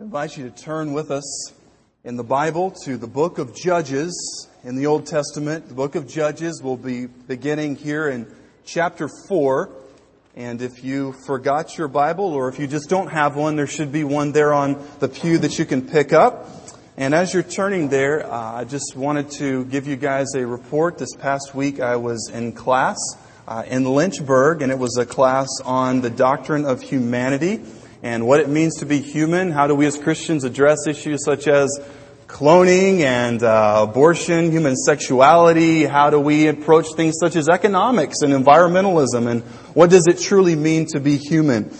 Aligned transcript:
I 0.00 0.02
invite 0.02 0.38
you 0.38 0.48
to 0.48 0.56
turn 0.56 0.94
with 0.94 1.10
us 1.10 1.52
in 2.04 2.16
the 2.16 2.24
Bible 2.24 2.70
to 2.84 2.96
the 2.96 3.06
book 3.06 3.36
of 3.36 3.54
Judges 3.54 4.48
in 4.64 4.76
the 4.76 4.86
Old 4.86 5.04
Testament. 5.04 5.68
The 5.68 5.74
book 5.74 5.94
of 5.94 6.08
Judges 6.08 6.62
will 6.62 6.78
be 6.78 7.04
beginning 7.04 7.76
here 7.76 8.08
in 8.08 8.34
chapter 8.64 9.10
4. 9.28 9.68
And 10.36 10.62
if 10.62 10.82
you 10.82 11.12
forgot 11.26 11.76
your 11.76 11.88
Bible 11.88 12.32
or 12.32 12.48
if 12.48 12.58
you 12.58 12.66
just 12.66 12.88
don't 12.88 13.08
have 13.08 13.36
one, 13.36 13.56
there 13.56 13.66
should 13.66 13.92
be 13.92 14.02
one 14.02 14.32
there 14.32 14.54
on 14.54 14.82
the 15.00 15.08
pew 15.08 15.36
that 15.36 15.58
you 15.58 15.66
can 15.66 15.86
pick 15.86 16.14
up. 16.14 16.48
And 16.96 17.14
as 17.14 17.34
you're 17.34 17.42
turning 17.42 17.90
there, 17.90 18.24
uh, 18.24 18.54
I 18.54 18.64
just 18.64 18.96
wanted 18.96 19.30
to 19.32 19.66
give 19.66 19.86
you 19.86 19.96
guys 19.96 20.34
a 20.34 20.46
report. 20.46 20.96
This 20.96 21.14
past 21.14 21.54
week 21.54 21.78
I 21.78 21.96
was 21.96 22.30
in 22.32 22.52
class 22.52 22.96
uh, 23.46 23.64
in 23.66 23.84
Lynchburg 23.84 24.62
and 24.62 24.72
it 24.72 24.78
was 24.78 24.96
a 24.96 25.04
class 25.04 25.48
on 25.62 26.00
the 26.00 26.10
doctrine 26.10 26.64
of 26.64 26.80
humanity 26.80 27.60
and 28.02 28.26
what 28.26 28.40
it 28.40 28.48
means 28.48 28.78
to 28.78 28.86
be 28.86 29.00
human. 29.00 29.50
How 29.50 29.66
do 29.66 29.74
we 29.74 29.86
as 29.86 29.98
Christians 29.98 30.44
address 30.44 30.86
issues 30.86 31.24
such 31.24 31.46
as 31.48 31.78
cloning 32.26 33.00
and 33.00 33.42
uh, 33.42 33.86
abortion, 33.88 34.50
human 34.50 34.76
sexuality? 34.76 35.84
How 35.84 36.10
do 36.10 36.18
we 36.18 36.46
approach 36.46 36.86
things 36.94 37.16
such 37.20 37.36
as 37.36 37.48
economics 37.48 38.22
and 38.22 38.32
environmentalism? 38.32 39.28
And 39.28 39.42
what 39.74 39.90
does 39.90 40.06
it 40.06 40.18
truly 40.18 40.56
mean 40.56 40.86
to 40.92 41.00
be 41.00 41.16
human? 41.16 41.74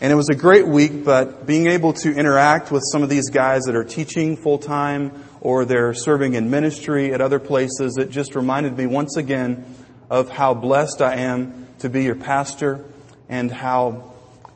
And 0.00 0.12
it 0.12 0.16
was 0.16 0.28
a 0.28 0.34
great 0.34 0.66
week, 0.66 1.04
but 1.04 1.46
being 1.46 1.66
able 1.66 1.94
to 1.94 2.14
interact 2.14 2.70
with 2.70 2.82
some 2.92 3.02
of 3.02 3.08
these 3.08 3.30
guys 3.30 3.62
that 3.62 3.74
are 3.74 3.84
teaching 3.84 4.36
full 4.36 4.58
time 4.58 5.24
or 5.40 5.64
they're 5.64 5.94
serving 5.94 6.34
in 6.34 6.50
ministry 6.50 7.12
at 7.14 7.20
other 7.20 7.38
places, 7.38 7.96
it 7.96 8.10
just 8.10 8.34
reminded 8.34 8.76
me 8.76 8.86
once 8.86 9.16
again 9.16 9.64
of 10.10 10.28
how 10.28 10.54
blessed 10.54 11.00
I 11.00 11.16
am 11.16 11.68
to 11.78 11.88
be 11.88 12.04
your 12.04 12.16
pastor 12.16 12.84
and 13.28 13.50
how 13.50 14.13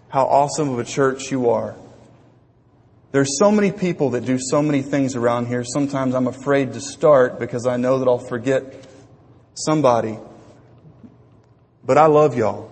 how 0.09 0.25
awesome 0.25 0.71
of 0.71 0.79
a 0.79 0.85
church 0.85 1.31
you 1.31 1.51
are. 1.51 1.77
There's 3.11 3.39
so 3.39 3.51
many 3.51 3.73
people 3.73 4.11
that 4.11 4.25
do 4.25 4.39
so 4.39 4.63
many 4.63 4.83
things 4.83 5.17
around 5.17 5.47
here. 5.47 5.65
Sometimes 5.65 6.15
I'm 6.15 6.27
afraid 6.27 6.75
to 6.75 6.81
start 6.81 7.39
because 7.39 7.67
I 7.67 7.77
know 7.77 7.99
that 7.99 8.09
I'll 8.09 8.19
forget 8.19 8.87
somebody. 9.55 10.19
But 11.85 11.97
I 11.97 12.07
love 12.07 12.37
y'all. 12.37 12.71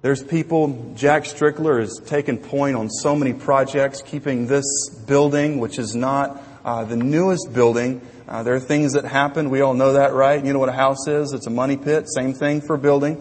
There's 0.00 0.22
people, 0.22 0.92
Jack 0.94 1.24
Strickler 1.24 1.80
has 1.80 2.00
taken 2.06 2.38
point 2.38 2.76
on 2.76 2.88
so 2.88 3.16
many 3.16 3.32
projects, 3.32 4.00
keeping 4.00 4.46
this 4.46 4.90
building, 5.06 5.58
which 5.58 5.78
is 5.78 5.96
not 5.96 6.40
uh, 6.64 6.84
the 6.84 6.96
newest 6.96 7.52
building. 7.52 8.00
Uh, 8.28 8.44
there 8.44 8.54
are 8.54 8.60
things 8.60 8.92
that 8.92 9.04
happen. 9.04 9.50
We 9.50 9.60
all 9.60 9.74
know 9.74 9.94
that, 9.94 10.12
right? 10.12 10.44
You 10.44 10.52
know 10.52 10.60
what 10.60 10.68
a 10.68 10.72
house 10.72 11.08
is? 11.08 11.32
It's 11.32 11.48
a 11.48 11.50
money 11.50 11.76
pit. 11.76 12.08
Same 12.08 12.32
thing 12.32 12.60
for 12.60 12.74
a 12.74 12.78
building 12.78 13.20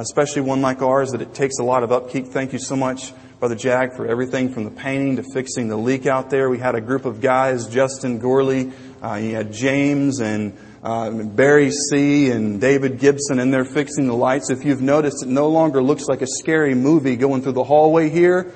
especially 0.00 0.42
one 0.42 0.62
like 0.62 0.82
ours, 0.82 1.10
that 1.10 1.22
it 1.22 1.34
takes 1.34 1.58
a 1.58 1.64
lot 1.64 1.82
of 1.82 1.92
upkeep. 1.92 2.26
Thank 2.28 2.52
you 2.52 2.58
so 2.58 2.76
much, 2.76 3.12
Brother 3.38 3.54
Jack, 3.54 3.94
for 3.94 4.06
everything 4.06 4.52
from 4.52 4.64
the 4.64 4.70
painting 4.70 5.16
to 5.16 5.24
fixing 5.32 5.68
the 5.68 5.76
leak 5.76 6.06
out 6.06 6.30
there. 6.30 6.48
We 6.50 6.58
had 6.58 6.74
a 6.74 6.80
group 6.80 7.04
of 7.04 7.20
guys, 7.20 7.66
Justin 7.66 8.18
Gorley, 8.18 8.72
uh, 9.02 9.14
you 9.14 9.34
had 9.34 9.52
James 9.52 10.20
and 10.20 10.56
uh, 10.82 11.10
Barry 11.10 11.70
C. 11.70 12.30
and 12.30 12.60
David 12.60 12.98
Gibson, 12.98 13.38
and 13.38 13.52
they're 13.52 13.64
fixing 13.64 14.06
the 14.06 14.14
lights. 14.14 14.50
If 14.50 14.64
you've 14.64 14.82
noticed, 14.82 15.22
it 15.22 15.28
no 15.28 15.48
longer 15.48 15.82
looks 15.82 16.06
like 16.06 16.22
a 16.22 16.26
scary 16.26 16.74
movie 16.74 17.16
going 17.16 17.42
through 17.42 17.52
the 17.52 17.64
hallway 17.64 18.08
here. 18.08 18.52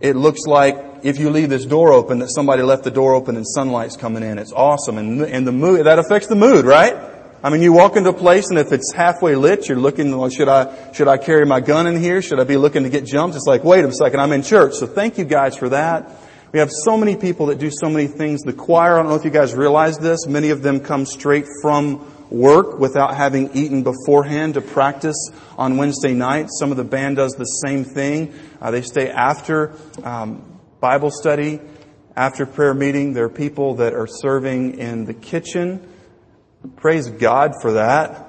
It 0.00 0.16
looks 0.16 0.46
like 0.46 0.76
if 1.04 1.18
you 1.18 1.30
leave 1.30 1.48
this 1.48 1.64
door 1.64 1.92
open, 1.92 2.18
that 2.20 2.30
somebody 2.30 2.62
left 2.62 2.84
the 2.84 2.90
door 2.90 3.14
open 3.14 3.36
and 3.36 3.46
sunlight's 3.46 3.96
coming 3.96 4.22
in. 4.22 4.38
It's 4.38 4.52
awesome. 4.52 4.98
And, 4.98 5.22
and 5.22 5.46
the 5.46 5.52
mood, 5.52 5.86
that 5.86 5.98
affects 5.98 6.26
the 6.26 6.34
mood, 6.34 6.64
right? 6.64 7.11
I 7.44 7.50
mean, 7.50 7.60
you 7.60 7.72
walk 7.72 7.96
into 7.96 8.10
a 8.10 8.14
place 8.14 8.50
and 8.50 8.58
if 8.58 8.70
it's 8.70 8.92
halfway 8.92 9.34
lit, 9.34 9.68
you're 9.68 9.78
looking, 9.78 10.16
well, 10.16 10.28
should 10.28 10.48
I, 10.48 10.92
should 10.92 11.08
I 11.08 11.18
carry 11.18 11.44
my 11.44 11.60
gun 11.60 11.88
in 11.88 12.00
here? 12.00 12.22
Should 12.22 12.38
I 12.38 12.44
be 12.44 12.56
looking 12.56 12.84
to 12.84 12.88
get 12.88 13.04
jumped? 13.04 13.34
It's 13.34 13.46
like, 13.46 13.64
wait 13.64 13.84
a 13.84 13.92
second, 13.92 14.20
I'm 14.20 14.30
in 14.30 14.44
church. 14.44 14.74
So 14.74 14.86
thank 14.86 15.18
you 15.18 15.24
guys 15.24 15.56
for 15.56 15.68
that. 15.70 16.08
We 16.52 16.60
have 16.60 16.70
so 16.70 16.96
many 16.96 17.16
people 17.16 17.46
that 17.46 17.58
do 17.58 17.70
so 17.70 17.88
many 17.88 18.06
things. 18.06 18.42
The 18.42 18.52
choir, 18.52 18.94
I 18.94 18.98
don't 18.98 19.08
know 19.08 19.16
if 19.16 19.24
you 19.24 19.30
guys 19.30 19.54
realize 19.54 19.98
this, 19.98 20.26
many 20.26 20.50
of 20.50 20.62
them 20.62 20.80
come 20.80 21.04
straight 21.04 21.46
from 21.62 22.06
work 22.30 22.78
without 22.78 23.16
having 23.16 23.50
eaten 23.56 23.82
beforehand 23.82 24.54
to 24.54 24.60
practice 24.60 25.30
on 25.58 25.78
Wednesday 25.78 26.14
night. 26.14 26.46
Some 26.48 26.70
of 26.70 26.76
the 26.76 26.84
band 26.84 27.16
does 27.16 27.32
the 27.32 27.44
same 27.44 27.84
thing. 27.84 28.34
Uh, 28.60 28.70
they 28.70 28.82
stay 28.82 29.10
after 29.10 29.74
um, 30.04 30.60
Bible 30.78 31.10
study, 31.10 31.60
after 32.14 32.46
prayer 32.46 32.74
meeting. 32.74 33.14
There 33.14 33.24
are 33.24 33.30
people 33.30 33.74
that 33.76 33.94
are 33.94 34.06
serving 34.06 34.78
in 34.78 35.06
the 35.06 35.14
kitchen. 35.14 35.88
Praise 36.76 37.08
God 37.08 37.54
for 37.60 37.72
that. 37.74 38.28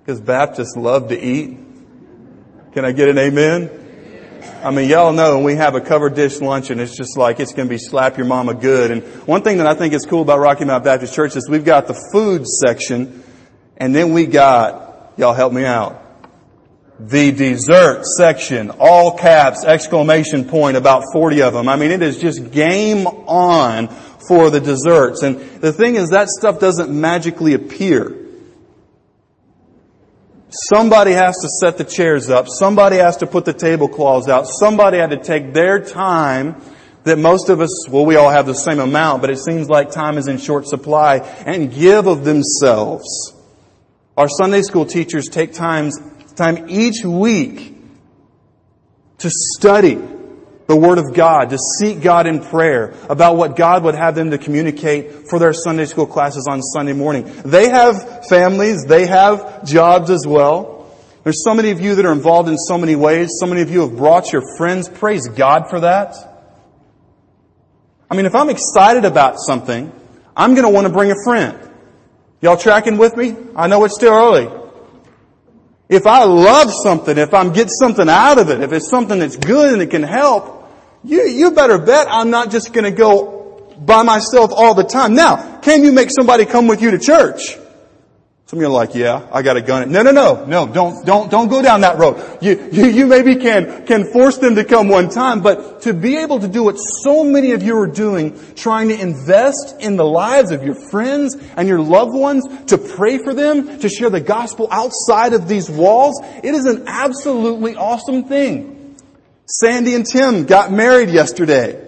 Because 0.00 0.20
Baptists 0.20 0.76
love 0.76 1.08
to 1.08 1.20
eat. 1.20 1.58
Can 2.72 2.84
I 2.84 2.92
get 2.92 3.08
an 3.08 3.18
amen? 3.18 3.82
I 4.62 4.70
mean, 4.70 4.88
y'all 4.88 5.12
know 5.12 5.40
we 5.40 5.54
have 5.54 5.74
a 5.74 5.80
covered 5.80 6.14
dish 6.14 6.40
lunch 6.40 6.70
and 6.70 6.80
it's 6.80 6.96
just 6.96 7.16
like 7.16 7.40
it's 7.40 7.52
going 7.52 7.68
to 7.68 7.72
be 7.72 7.78
slap 7.78 8.16
your 8.16 8.26
mama 8.26 8.54
good. 8.54 8.90
And 8.90 9.02
one 9.26 9.42
thing 9.42 9.58
that 9.58 9.66
I 9.66 9.74
think 9.74 9.94
is 9.94 10.04
cool 10.04 10.22
about 10.22 10.38
Rocky 10.38 10.64
Mount 10.64 10.84
Baptist 10.84 11.14
Church 11.14 11.36
is 11.36 11.48
we've 11.48 11.64
got 11.64 11.86
the 11.86 11.94
food 12.12 12.46
section 12.46 13.22
and 13.76 13.94
then 13.94 14.12
we 14.12 14.26
got, 14.26 15.12
y'all 15.16 15.34
help 15.34 15.52
me 15.52 15.64
out, 15.64 16.02
the 16.98 17.30
dessert 17.32 18.04
section, 18.04 18.70
all 18.70 19.16
caps, 19.18 19.64
exclamation 19.64 20.46
point, 20.46 20.76
about 20.76 21.04
40 21.12 21.42
of 21.42 21.52
them. 21.52 21.68
I 21.68 21.76
mean, 21.76 21.90
it 21.90 22.02
is 22.02 22.18
just 22.18 22.50
game 22.50 23.06
on 23.06 23.88
for 24.28 24.50
the 24.50 24.60
desserts. 24.60 25.22
And 25.22 25.38
the 25.60 25.72
thing 25.72 25.96
is, 25.96 26.10
that 26.10 26.28
stuff 26.28 26.58
doesn't 26.58 26.90
magically 26.90 27.54
appear. 27.54 28.14
Somebody 30.48 31.12
has 31.12 31.36
to 31.42 31.48
set 31.60 31.76
the 31.76 31.84
chairs 31.84 32.30
up. 32.30 32.46
Somebody 32.48 32.96
has 32.96 33.18
to 33.18 33.26
put 33.26 33.44
the 33.44 33.52
tablecloths 33.52 34.28
out. 34.28 34.46
Somebody 34.46 34.98
had 34.98 35.10
to 35.10 35.18
take 35.18 35.52
their 35.52 35.80
time 35.80 36.60
that 37.04 37.18
most 37.18 37.50
of 37.50 37.60
us, 37.60 37.88
well, 37.88 38.04
we 38.04 38.16
all 38.16 38.30
have 38.30 38.46
the 38.46 38.54
same 38.54 38.80
amount, 38.80 39.20
but 39.20 39.30
it 39.30 39.38
seems 39.38 39.68
like 39.68 39.90
time 39.90 40.18
is 40.18 40.28
in 40.28 40.38
short 40.38 40.66
supply 40.66 41.18
and 41.18 41.72
give 41.72 42.06
of 42.06 42.24
themselves. 42.24 43.32
Our 44.16 44.28
Sunday 44.28 44.62
school 44.62 44.86
teachers 44.86 45.28
take 45.28 45.52
times, 45.52 46.00
time 46.34 46.66
each 46.68 47.04
week 47.04 47.76
to 49.18 49.30
study 49.30 49.98
the 50.66 50.76
Word 50.76 50.98
of 50.98 51.14
God, 51.14 51.50
to 51.50 51.58
seek 51.78 52.00
God 52.00 52.26
in 52.26 52.40
prayer 52.40 52.94
about 53.08 53.36
what 53.36 53.56
God 53.56 53.84
would 53.84 53.94
have 53.94 54.14
them 54.14 54.30
to 54.30 54.38
communicate 54.38 55.28
for 55.28 55.38
their 55.38 55.52
Sunday 55.52 55.84
school 55.84 56.06
classes 56.06 56.46
on 56.48 56.60
Sunday 56.60 56.92
morning. 56.92 57.24
They 57.44 57.68
have 57.68 58.26
families, 58.28 58.84
they 58.84 59.06
have 59.06 59.64
jobs 59.64 60.10
as 60.10 60.26
well. 60.26 60.76
There's 61.22 61.42
so 61.44 61.54
many 61.54 61.70
of 61.70 61.80
you 61.80 61.96
that 61.96 62.04
are 62.04 62.12
involved 62.12 62.48
in 62.48 62.56
so 62.56 62.78
many 62.78 62.94
ways. 62.94 63.30
So 63.40 63.46
many 63.46 63.60
of 63.60 63.68
you 63.68 63.80
have 63.80 63.96
brought 63.96 64.32
your 64.32 64.42
friends. 64.56 64.88
Praise 64.88 65.26
God 65.26 65.68
for 65.68 65.80
that. 65.80 66.14
I 68.08 68.14
mean, 68.14 68.26
if 68.26 68.34
I'm 68.36 68.48
excited 68.48 69.04
about 69.04 69.34
something, 69.40 69.92
I'm 70.36 70.54
going 70.54 70.62
to 70.62 70.70
want 70.70 70.86
to 70.86 70.92
bring 70.92 71.10
a 71.10 71.16
friend. 71.24 71.58
Y'all 72.40 72.56
tracking 72.56 72.96
with 72.96 73.16
me? 73.16 73.34
I 73.56 73.66
know 73.66 73.84
it's 73.84 73.96
still 73.96 74.12
early. 74.12 74.48
If 75.88 76.06
I 76.06 76.24
love 76.24 76.70
something, 76.72 77.18
if 77.18 77.34
I'm 77.34 77.52
getting 77.52 77.70
something 77.70 78.08
out 78.08 78.38
of 78.38 78.48
it, 78.50 78.60
if 78.60 78.72
it's 78.72 78.88
something 78.88 79.18
that's 79.18 79.36
good 79.36 79.72
and 79.72 79.82
it 79.82 79.90
can 79.90 80.04
help, 80.04 80.55
you, 81.06 81.22
you 81.28 81.50
better 81.52 81.78
bet 81.78 82.08
I'm 82.10 82.30
not 82.30 82.50
just 82.50 82.72
going 82.72 82.84
to 82.84 82.90
go 82.90 83.74
by 83.78 84.02
myself 84.02 84.50
all 84.52 84.74
the 84.74 84.84
time. 84.84 85.14
Now, 85.14 85.60
can 85.60 85.84
you 85.84 85.92
make 85.92 86.10
somebody 86.10 86.44
come 86.44 86.66
with 86.66 86.82
you 86.82 86.90
to 86.90 86.98
church? 86.98 87.56
Some 88.46 88.60
of 88.60 88.62
you 88.62 88.68
are 88.68 88.70
like, 88.70 88.94
yeah, 88.94 89.28
I 89.32 89.42
got 89.42 89.56
a 89.56 89.60
gun. 89.60 89.90
No, 89.90 90.02
no, 90.02 90.12
no, 90.12 90.44
no, 90.44 90.68
don't, 90.68 91.04
don't, 91.04 91.28
don't 91.30 91.48
go 91.48 91.62
down 91.62 91.80
that 91.80 91.98
road. 91.98 92.38
You, 92.40 92.68
you, 92.70 92.86
you 92.86 93.06
maybe 93.06 93.34
can, 93.36 93.84
can 93.86 94.12
force 94.12 94.38
them 94.38 94.54
to 94.54 94.64
come 94.64 94.88
one 94.88 95.08
time, 95.08 95.42
but 95.42 95.82
to 95.82 95.92
be 95.92 96.16
able 96.18 96.38
to 96.38 96.46
do 96.46 96.62
what 96.62 96.76
so 96.76 97.24
many 97.24 97.52
of 97.52 97.64
you 97.64 97.76
are 97.76 97.88
doing, 97.88 98.38
trying 98.54 98.88
to 98.88 99.00
invest 99.00 99.80
in 99.80 99.96
the 99.96 100.04
lives 100.04 100.52
of 100.52 100.62
your 100.62 100.76
friends 100.76 101.36
and 101.56 101.66
your 101.66 101.80
loved 101.80 102.14
ones, 102.14 102.44
to 102.66 102.78
pray 102.78 103.18
for 103.18 103.34
them, 103.34 103.80
to 103.80 103.88
share 103.88 104.10
the 104.10 104.20
gospel 104.20 104.68
outside 104.70 105.32
of 105.32 105.48
these 105.48 105.68
walls, 105.68 106.20
it 106.44 106.54
is 106.54 106.66
an 106.66 106.84
absolutely 106.86 107.74
awesome 107.74 108.24
thing. 108.24 108.75
Sandy 109.46 109.94
and 109.94 110.04
Tim 110.04 110.44
got 110.44 110.72
married 110.72 111.10
yesterday. 111.10 111.82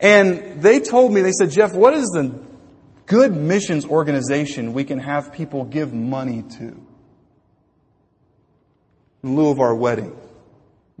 And 0.00 0.60
they 0.60 0.80
told 0.80 1.12
me, 1.12 1.20
they 1.20 1.32
said, 1.32 1.50
Jeff, 1.50 1.74
what 1.74 1.94
is 1.94 2.06
the 2.08 2.40
good 3.06 3.36
missions 3.36 3.84
organization 3.84 4.72
we 4.72 4.84
can 4.84 4.98
have 4.98 5.32
people 5.32 5.64
give 5.64 5.92
money 5.92 6.42
to? 6.58 6.86
In 9.22 9.36
lieu 9.36 9.50
of 9.50 9.60
our 9.60 9.74
wedding. 9.74 10.16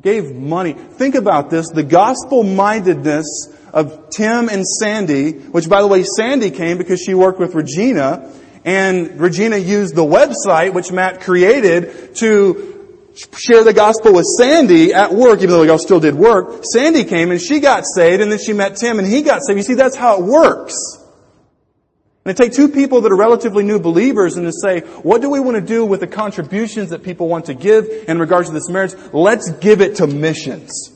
Gave 0.00 0.34
money. 0.34 0.74
Think 0.74 1.14
about 1.14 1.50
this. 1.50 1.68
The 1.70 1.82
gospel 1.82 2.44
mindedness 2.44 3.48
of 3.72 4.10
Tim 4.10 4.48
and 4.48 4.66
Sandy, 4.66 5.32
which 5.32 5.68
by 5.68 5.80
the 5.80 5.88
way, 5.88 6.04
Sandy 6.04 6.50
came 6.50 6.78
because 6.78 7.00
she 7.00 7.14
worked 7.14 7.40
with 7.40 7.54
Regina, 7.54 8.32
and 8.64 9.18
Regina 9.20 9.56
used 9.56 9.94
the 9.94 10.04
website 10.04 10.72
which 10.72 10.92
Matt 10.92 11.20
created 11.20 12.14
to 12.16 12.71
share 13.14 13.64
the 13.64 13.72
gospel 13.72 14.14
with 14.14 14.26
Sandy 14.38 14.92
at 14.92 15.12
work, 15.12 15.38
even 15.38 15.50
though 15.50 15.62
y'all 15.62 15.78
still 15.78 16.00
did 16.00 16.14
work. 16.14 16.62
Sandy 16.64 17.04
came 17.04 17.30
and 17.30 17.40
she 17.40 17.60
got 17.60 17.84
saved 17.86 18.22
and 18.22 18.30
then 18.30 18.38
she 18.38 18.52
met 18.52 18.76
Tim 18.76 18.98
and 18.98 19.06
he 19.06 19.22
got 19.22 19.42
saved. 19.46 19.58
You 19.58 19.62
see, 19.62 19.74
that's 19.74 19.96
how 19.96 20.18
it 20.18 20.24
works. 20.24 20.74
And 22.24 22.36
to 22.36 22.42
take 22.42 22.52
two 22.52 22.68
people 22.68 23.00
that 23.00 23.10
are 23.10 23.16
relatively 23.16 23.64
new 23.64 23.80
believers 23.80 24.36
and 24.36 24.46
to 24.46 24.52
say, 24.52 24.80
what 24.80 25.20
do 25.20 25.28
we 25.28 25.40
want 25.40 25.56
to 25.56 25.60
do 25.60 25.84
with 25.84 26.00
the 26.00 26.06
contributions 26.06 26.90
that 26.90 27.02
people 27.02 27.28
want 27.28 27.46
to 27.46 27.54
give 27.54 27.88
in 28.06 28.18
regards 28.18 28.48
to 28.48 28.54
this 28.54 28.68
marriage? 28.68 28.94
Let's 29.12 29.50
give 29.50 29.80
it 29.80 29.96
to 29.96 30.06
missions. 30.06 30.92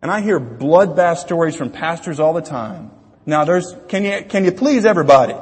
And 0.00 0.10
I 0.10 0.20
hear 0.20 0.38
bloodbath 0.38 1.16
stories 1.16 1.56
from 1.56 1.70
pastors 1.70 2.20
all 2.20 2.34
the 2.34 2.42
time. 2.42 2.90
Now 3.26 3.44
there's, 3.44 3.74
can 3.88 4.04
you, 4.04 4.24
can 4.28 4.44
you 4.44 4.52
please 4.52 4.84
everybody? 4.84 5.34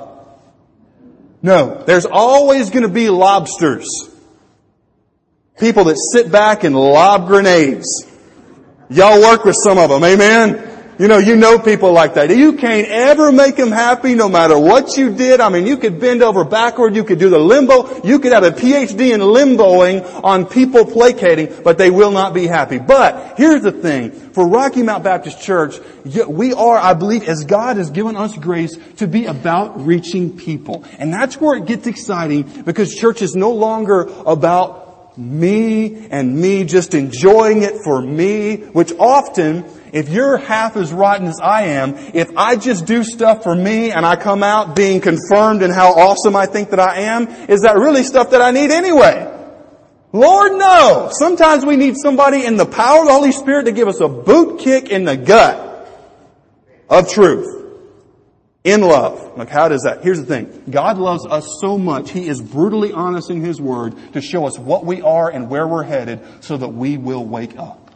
No. 1.42 1.82
There's 1.84 2.06
always 2.06 2.70
gonna 2.70 2.88
be 2.88 3.10
lobsters. 3.10 3.88
People 5.58 5.84
that 5.84 5.96
sit 6.12 6.32
back 6.32 6.64
and 6.64 6.74
lob 6.74 7.26
grenades. 7.26 8.06
Y'all 8.88 9.20
work 9.20 9.44
with 9.44 9.56
some 9.56 9.78
of 9.78 9.90
them, 9.90 10.02
amen? 10.02 10.72
You 10.98 11.08
know, 11.08 11.18
you 11.18 11.36
know 11.36 11.58
people 11.58 11.92
like 11.92 12.14
that. 12.14 12.30
You 12.30 12.52
can't 12.52 12.86
ever 12.86 13.32
make 13.32 13.56
them 13.56 13.72
happy 13.72 14.14
no 14.14 14.28
matter 14.28 14.58
what 14.58 14.96
you 14.96 15.14
did. 15.14 15.40
I 15.40 15.48
mean, 15.48 15.66
you 15.66 15.78
could 15.78 15.98
bend 15.98 16.22
over 16.22 16.44
backward, 16.44 16.94
you 16.94 17.02
could 17.02 17.18
do 17.18 17.30
the 17.30 17.38
limbo, 17.38 18.02
you 18.06 18.18
could 18.18 18.32
have 18.32 18.44
a 18.44 18.50
PhD 18.50 19.12
in 19.12 19.20
limboing 19.20 20.22
on 20.22 20.46
people 20.46 20.84
placating, 20.84 21.62
but 21.64 21.78
they 21.78 21.90
will 21.90 22.12
not 22.12 22.34
be 22.34 22.46
happy. 22.46 22.78
But 22.78 23.38
here's 23.38 23.62
the 23.62 23.72
thing. 23.72 24.10
For 24.10 24.46
Rocky 24.46 24.82
Mount 24.82 25.02
Baptist 25.02 25.40
Church, 25.42 25.76
we 26.28 26.52
are, 26.52 26.76
I 26.76 26.94
believe, 26.94 27.24
as 27.24 27.44
God 27.44 27.78
has 27.78 27.90
given 27.90 28.16
us 28.16 28.36
grace 28.36 28.76
to 28.98 29.06
be 29.06 29.26
about 29.26 29.84
reaching 29.84 30.36
people. 30.36 30.84
And 30.98 31.12
that's 31.12 31.40
where 31.40 31.56
it 31.56 31.66
gets 31.66 31.86
exciting 31.86 32.62
because 32.64 32.94
church 32.94 33.22
is 33.22 33.34
no 33.34 33.50
longer 33.50 34.02
about 34.26 34.81
me 35.16 36.06
and 36.10 36.40
me 36.40 36.64
just 36.64 36.94
enjoying 36.94 37.62
it 37.62 37.74
for 37.84 38.00
me, 38.00 38.56
which 38.56 38.92
often 38.98 39.64
if 39.92 40.08
you're 40.08 40.38
half 40.38 40.76
as 40.76 40.92
rotten 40.92 41.26
as 41.26 41.38
I 41.42 41.64
am, 41.64 41.94
if 42.14 42.30
I 42.36 42.56
just 42.56 42.86
do 42.86 43.04
stuff 43.04 43.42
for 43.42 43.54
me 43.54 43.90
and 43.90 44.06
I 44.06 44.16
come 44.16 44.42
out 44.42 44.74
being 44.74 45.00
confirmed 45.00 45.62
in 45.62 45.70
how 45.70 45.92
awesome 45.92 46.34
I 46.34 46.46
think 46.46 46.70
that 46.70 46.80
I 46.80 47.00
am, 47.00 47.28
is 47.48 47.62
that 47.62 47.76
really 47.76 48.02
stuff 48.02 48.30
that 48.30 48.40
I 48.40 48.50
need 48.52 48.70
anyway? 48.70 49.28
Lord, 50.12 50.52
no. 50.52 51.10
Sometimes 51.12 51.64
we 51.64 51.76
need 51.76 51.96
somebody 51.96 52.44
in 52.44 52.56
the 52.56 52.66
power 52.66 53.00
of 53.00 53.06
the 53.06 53.12
Holy 53.12 53.32
Spirit 53.32 53.64
to 53.64 53.72
give 53.72 53.88
us 53.88 54.00
a 54.00 54.08
boot 54.08 54.60
kick 54.60 54.88
in 54.88 55.04
the 55.04 55.16
gut 55.16 55.88
of 56.88 57.10
truth. 57.10 57.61
In 58.64 58.80
love. 58.80 59.36
Like 59.36 59.48
how 59.48 59.68
does 59.68 59.82
that? 59.82 60.04
Here's 60.04 60.20
the 60.20 60.26
thing. 60.26 60.64
God 60.70 60.96
loves 60.96 61.26
us 61.26 61.58
so 61.60 61.78
much, 61.78 62.10
He 62.10 62.28
is 62.28 62.40
brutally 62.40 62.92
honest 62.92 63.30
in 63.30 63.40
His 63.40 63.60
Word 63.60 63.94
to 64.12 64.20
show 64.20 64.46
us 64.46 64.58
what 64.58 64.84
we 64.84 65.02
are 65.02 65.28
and 65.28 65.50
where 65.50 65.66
we're 65.66 65.82
headed 65.82 66.20
so 66.40 66.56
that 66.56 66.68
we 66.68 66.96
will 66.96 67.24
wake 67.24 67.58
up. 67.58 67.90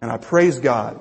And 0.00 0.10
I 0.10 0.16
praise 0.16 0.58
God 0.58 1.00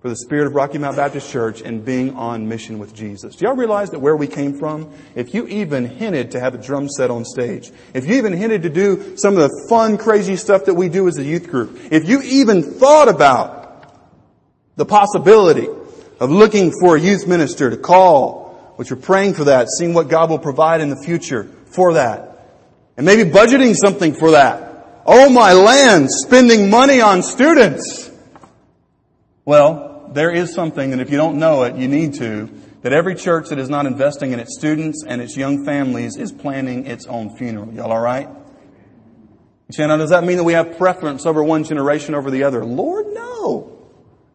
for 0.00 0.08
the 0.08 0.16
spirit 0.16 0.48
of 0.48 0.54
Rocky 0.54 0.78
Mount 0.78 0.96
Baptist 0.96 1.30
Church 1.30 1.60
and 1.60 1.84
being 1.84 2.16
on 2.16 2.48
mission 2.48 2.80
with 2.80 2.92
Jesus. 2.92 3.36
Do 3.36 3.46
y'all 3.46 3.54
realize 3.54 3.90
that 3.90 4.00
where 4.00 4.16
we 4.16 4.26
came 4.26 4.58
from, 4.58 4.92
if 5.14 5.32
you 5.32 5.46
even 5.46 5.86
hinted 5.86 6.32
to 6.32 6.40
have 6.40 6.54
a 6.54 6.58
drum 6.58 6.88
set 6.88 7.08
on 7.08 7.24
stage, 7.24 7.70
if 7.94 8.06
you 8.06 8.16
even 8.16 8.32
hinted 8.32 8.62
to 8.62 8.70
do 8.70 9.16
some 9.16 9.36
of 9.36 9.42
the 9.42 9.66
fun, 9.68 9.98
crazy 9.98 10.34
stuff 10.36 10.64
that 10.64 10.74
we 10.74 10.88
do 10.88 11.06
as 11.06 11.18
a 11.18 11.22
youth 11.22 11.48
group, 11.48 11.78
if 11.92 12.08
you 12.08 12.20
even 12.22 12.62
thought 12.62 13.08
about 13.08 13.94
the 14.74 14.84
possibility 14.84 15.68
of 16.22 16.30
looking 16.30 16.70
for 16.80 16.94
a 16.94 17.00
youth 17.00 17.26
minister 17.26 17.68
to 17.68 17.76
call, 17.76 18.74
which 18.76 18.92
we're 18.92 18.96
praying 18.96 19.34
for 19.34 19.42
that, 19.42 19.66
seeing 19.76 19.92
what 19.92 20.08
God 20.08 20.30
will 20.30 20.38
provide 20.38 20.80
in 20.80 20.88
the 20.88 21.02
future 21.04 21.50
for 21.74 21.94
that, 21.94 22.46
and 22.96 23.04
maybe 23.04 23.28
budgeting 23.28 23.74
something 23.74 24.14
for 24.14 24.30
that. 24.30 25.02
Oh 25.04 25.28
my 25.28 25.52
land, 25.52 26.08
spending 26.12 26.70
money 26.70 27.00
on 27.00 27.24
students. 27.24 28.08
Well, 29.44 30.12
there 30.14 30.30
is 30.30 30.54
something, 30.54 30.92
and 30.92 31.02
if 31.02 31.10
you 31.10 31.16
don't 31.16 31.40
know 31.40 31.64
it, 31.64 31.74
you 31.74 31.88
need 31.88 32.14
to, 32.14 32.48
that 32.82 32.92
every 32.92 33.16
church 33.16 33.48
that 33.48 33.58
is 33.58 33.68
not 33.68 33.86
investing 33.86 34.30
in 34.30 34.38
its 34.38 34.56
students 34.56 35.04
and 35.04 35.20
its 35.20 35.36
young 35.36 35.64
families 35.64 36.16
is 36.16 36.30
planning 36.30 36.86
its 36.86 37.04
own 37.06 37.36
funeral. 37.36 37.74
Y'all 37.74 37.90
alright? 37.90 38.28
Now 39.76 39.96
does 39.96 40.10
that 40.10 40.22
mean 40.22 40.36
that 40.36 40.44
we 40.44 40.52
have 40.52 40.78
preference 40.78 41.26
over 41.26 41.42
one 41.42 41.64
generation 41.64 42.14
over 42.14 42.30
the 42.30 42.44
other? 42.44 42.64
Lord, 42.64 43.06
no. 43.08 43.81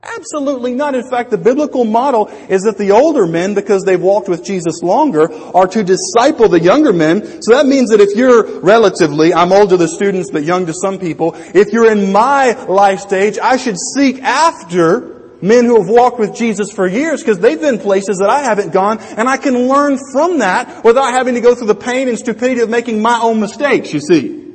Absolutely 0.03 0.75
not. 0.75 0.93
In 0.93 1.09
fact, 1.09 1.31
the 1.31 1.37
biblical 1.37 1.83
model 1.83 2.27
is 2.49 2.63
that 2.63 2.77
the 2.77 2.91
older 2.91 3.25
men, 3.25 3.55
because 3.55 3.83
they've 3.83 4.01
walked 4.01 4.29
with 4.29 4.43
Jesus 4.43 4.83
longer, 4.83 5.31
are 5.55 5.67
to 5.67 5.83
disciple 5.83 6.49
the 6.49 6.59
younger 6.59 6.93
men. 6.93 7.41
So 7.41 7.53
that 7.53 7.65
means 7.65 7.89
that 7.89 7.99
if 7.99 8.15
you're 8.15 8.59
relatively, 8.59 9.33
I'm 9.33 9.51
old 9.51 9.69
to 9.71 9.77
the 9.77 9.87
students 9.87 10.29
but 10.31 10.43
young 10.43 10.67
to 10.67 10.73
some 10.73 10.99
people, 10.99 11.33
if 11.35 11.73
you're 11.73 11.91
in 11.91 12.11
my 12.11 12.53
life 12.65 12.99
stage, 12.99 13.39
I 13.39 13.57
should 13.57 13.75
seek 13.95 14.21
after 14.21 15.15
men 15.41 15.65
who 15.65 15.79
have 15.79 15.89
walked 15.89 16.19
with 16.19 16.35
Jesus 16.35 16.71
for 16.71 16.87
years 16.87 17.21
because 17.21 17.39
they've 17.39 17.59
been 17.59 17.79
places 17.79 18.17
that 18.19 18.29
I 18.29 18.41
haven't 18.41 18.73
gone 18.73 18.99
and 18.99 19.27
I 19.27 19.37
can 19.37 19.67
learn 19.67 19.97
from 20.11 20.39
that 20.39 20.83
without 20.83 21.11
having 21.11 21.35
to 21.35 21.41
go 21.41 21.53
through 21.53 21.67
the 21.67 21.75
pain 21.75 22.07
and 22.07 22.17
stupidity 22.17 22.61
of 22.61 22.69
making 22.69 23.01
my 23.01 23.19
own 23.19 23.39
mistakes, 23.39 23.93
you 23.93 23.99
see. 23.99 24.45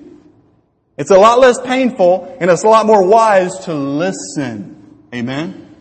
It's 0.96 1.10
a 1.10 1.18
lot 1.18 1.40
less 1.40 1.60
painful 1.60 2.36
and 2.40 2.50
it's 2.50 2.64
a 2.64 2.68
lot 2.68 2.86
more 2.86 3.04
wise 3.04 3.56
to 3.64 3.74
listen 3.74 4.81
Amen? 5.14 5.76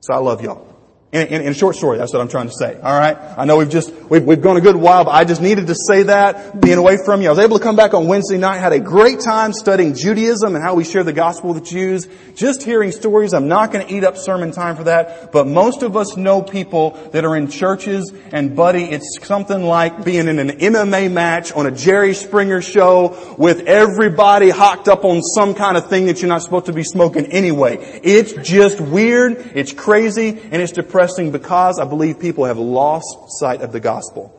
So 0.00 0.14
I 0.14 0.18
love 0.18 0.42
y'all. 0.42 0.69
In, 1.12 1.26
in, 1.26 1.42
in, 1.42 1.48
a 1.48 1.54
short 1.54 1.74
story, 1.74 1.98
that's 1.98 2.12
what 2.12 2.22
I'm 2.22 2.28
trying 2.28 2.46
to 2.46 2.52
say. 2.52 2.78
All 2.80 2.96
right. 2.96 3.16
I 3.36 3.44
know 3.44 3.56
we've 3.56 3.68
just 3.68 3.92
we've, 4.08 4.24
we've 4.24 4.40
gone 4.40 4.56
a 4.56 4.60
good 4.60 4.76
while, 4.76 5.06
but 5.06 5.10
I 5.10 5.24
just 5.24 5.42
needed 5.42 5.66
to 5.66 5.74
say 5.74 6.04
that. 6.04 6.60
Being 6.60 6.78
away 6.78 6.98
from 7.04 7.20
you, 7.20 7.26
I 7.26 7.30
was 7.30 7.40
able 7.40 7.58
to 7.58 7.64
come 7.64 7.74
back 7.74 7.94
on 7.94 8.06
Wednesday 8.06 8.38
night. 8.38 8.58
Had 8.58 8.72
a 8.72 8.78
great 8.78 9.18
time 9.18 9.52
studying 9.52 9.94
Judaism 9.94 10.54
and 10.54 10.62
how 10.62 10.76
we 10.76 10.84
share 10.84 11.02
the 11.02 11.12
gospel 11.12 11.52
with 11.52 11.64
Jews. 11.64 12.06
Just 12.36 12.62
hearing 12.62 12.92
stories. 12.92 13.34
I'm 13.34 13.48
not 13.48 13.72
going 13.72 13.84
to 13.88 13.92
eat 13.92 14.04
up 14.04 14.18
sermon 14.18 14.52
time 14.52 14.76
for 14.76 14.84
that. 14.84 15.32
But 15.32 15.48
most 15.48 15.82
of 15.82 15.96
us 15.96 16.16
know 16.16 16.42
people 16.42 16.92
that 17.10 17.24
are 17.24 17.36
in 17.36 17.48
churches, 17.48 18.12
and 18.30 18.54
buddy, 18.54 18.84
it's 18.84 19.18
something 19.20 19.64
like 19.64 20.04
being 20.04 20.28
in 20.28 20.38
an 20.38 20.60
MMA 20.60 21.10
match 21.10 21.50
on 21.50 21.66
a 21.66 21.72
Jerry 21.72 22.14
Springer 22.14 22.62
show 22.62 23.34
with 23.36 23.66
everybody 23.66 24.50
hocked 24.50 24.86
up 24.86 25.04
on 25.04 25.22
some 25.22 25.54
kind 25.54 25.76
of 25.76 25.88
thing 25.88 26.06
that 26.06 26.22
you're 26.22 26.28
not 26.28 26.42
supposed 26.42 26.66
to 26.66 26.72
be 26.72 26.84
smoking 26.84 27.26
anyway. 27.32 28.00
It's 28.04 28.32
just 28.48 28.80
weird. 28.80 29.50
It's 29.56 29.72
crazy, 29.72 30.28
and 30.28 30.62
it's 30.62 30.70
depressing 30.70 30.99
because 31.30 31.78
I 31.78 31.84
believe 31.84 32.20
people 32.20 32.44
have 32.44 32.58
lost 32.58 33.06
sight 33.38 33.62
of 33.62 33.72
the 33.72 33.80
gospel. 33.80 34.36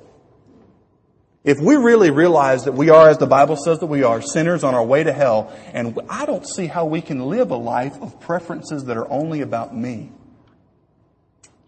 If 1.43 1.59
we 1.59 1.75
really 1.75 2.11
realize 2.11 2.65
that 2.65 2.73
we 2.73 2.91
are, 2.91 3.09
as 3.09 3.17
the 3.17 3.25
Bible 3.25 3.55
says 3.55 3.79
that 3.79 3.87
we 3.87 4.03
are, 4.03 4.21
sinners 4.21 4.63
on 4.63 4.75
our 4.75 4.85
way 4.85 5.03
to 5.03 5.11
hell, 5.11 5.51
and 5.73 5.97
I 6.07 6.27
don't 6.27 6.47
see 6.47 6.67
how 6.67 6.85
we 6.85 7.01
can 7.01 7.25
live 7.29 7.49
a 7.49 7.55
life 7.55 7.99
of 7.99 8.19
preferences 8.19 8.85
that 8.85 8.95
are 8.95 9.09
only 9.09 9.41
about 9.41 9.75
me. 9.75 10.11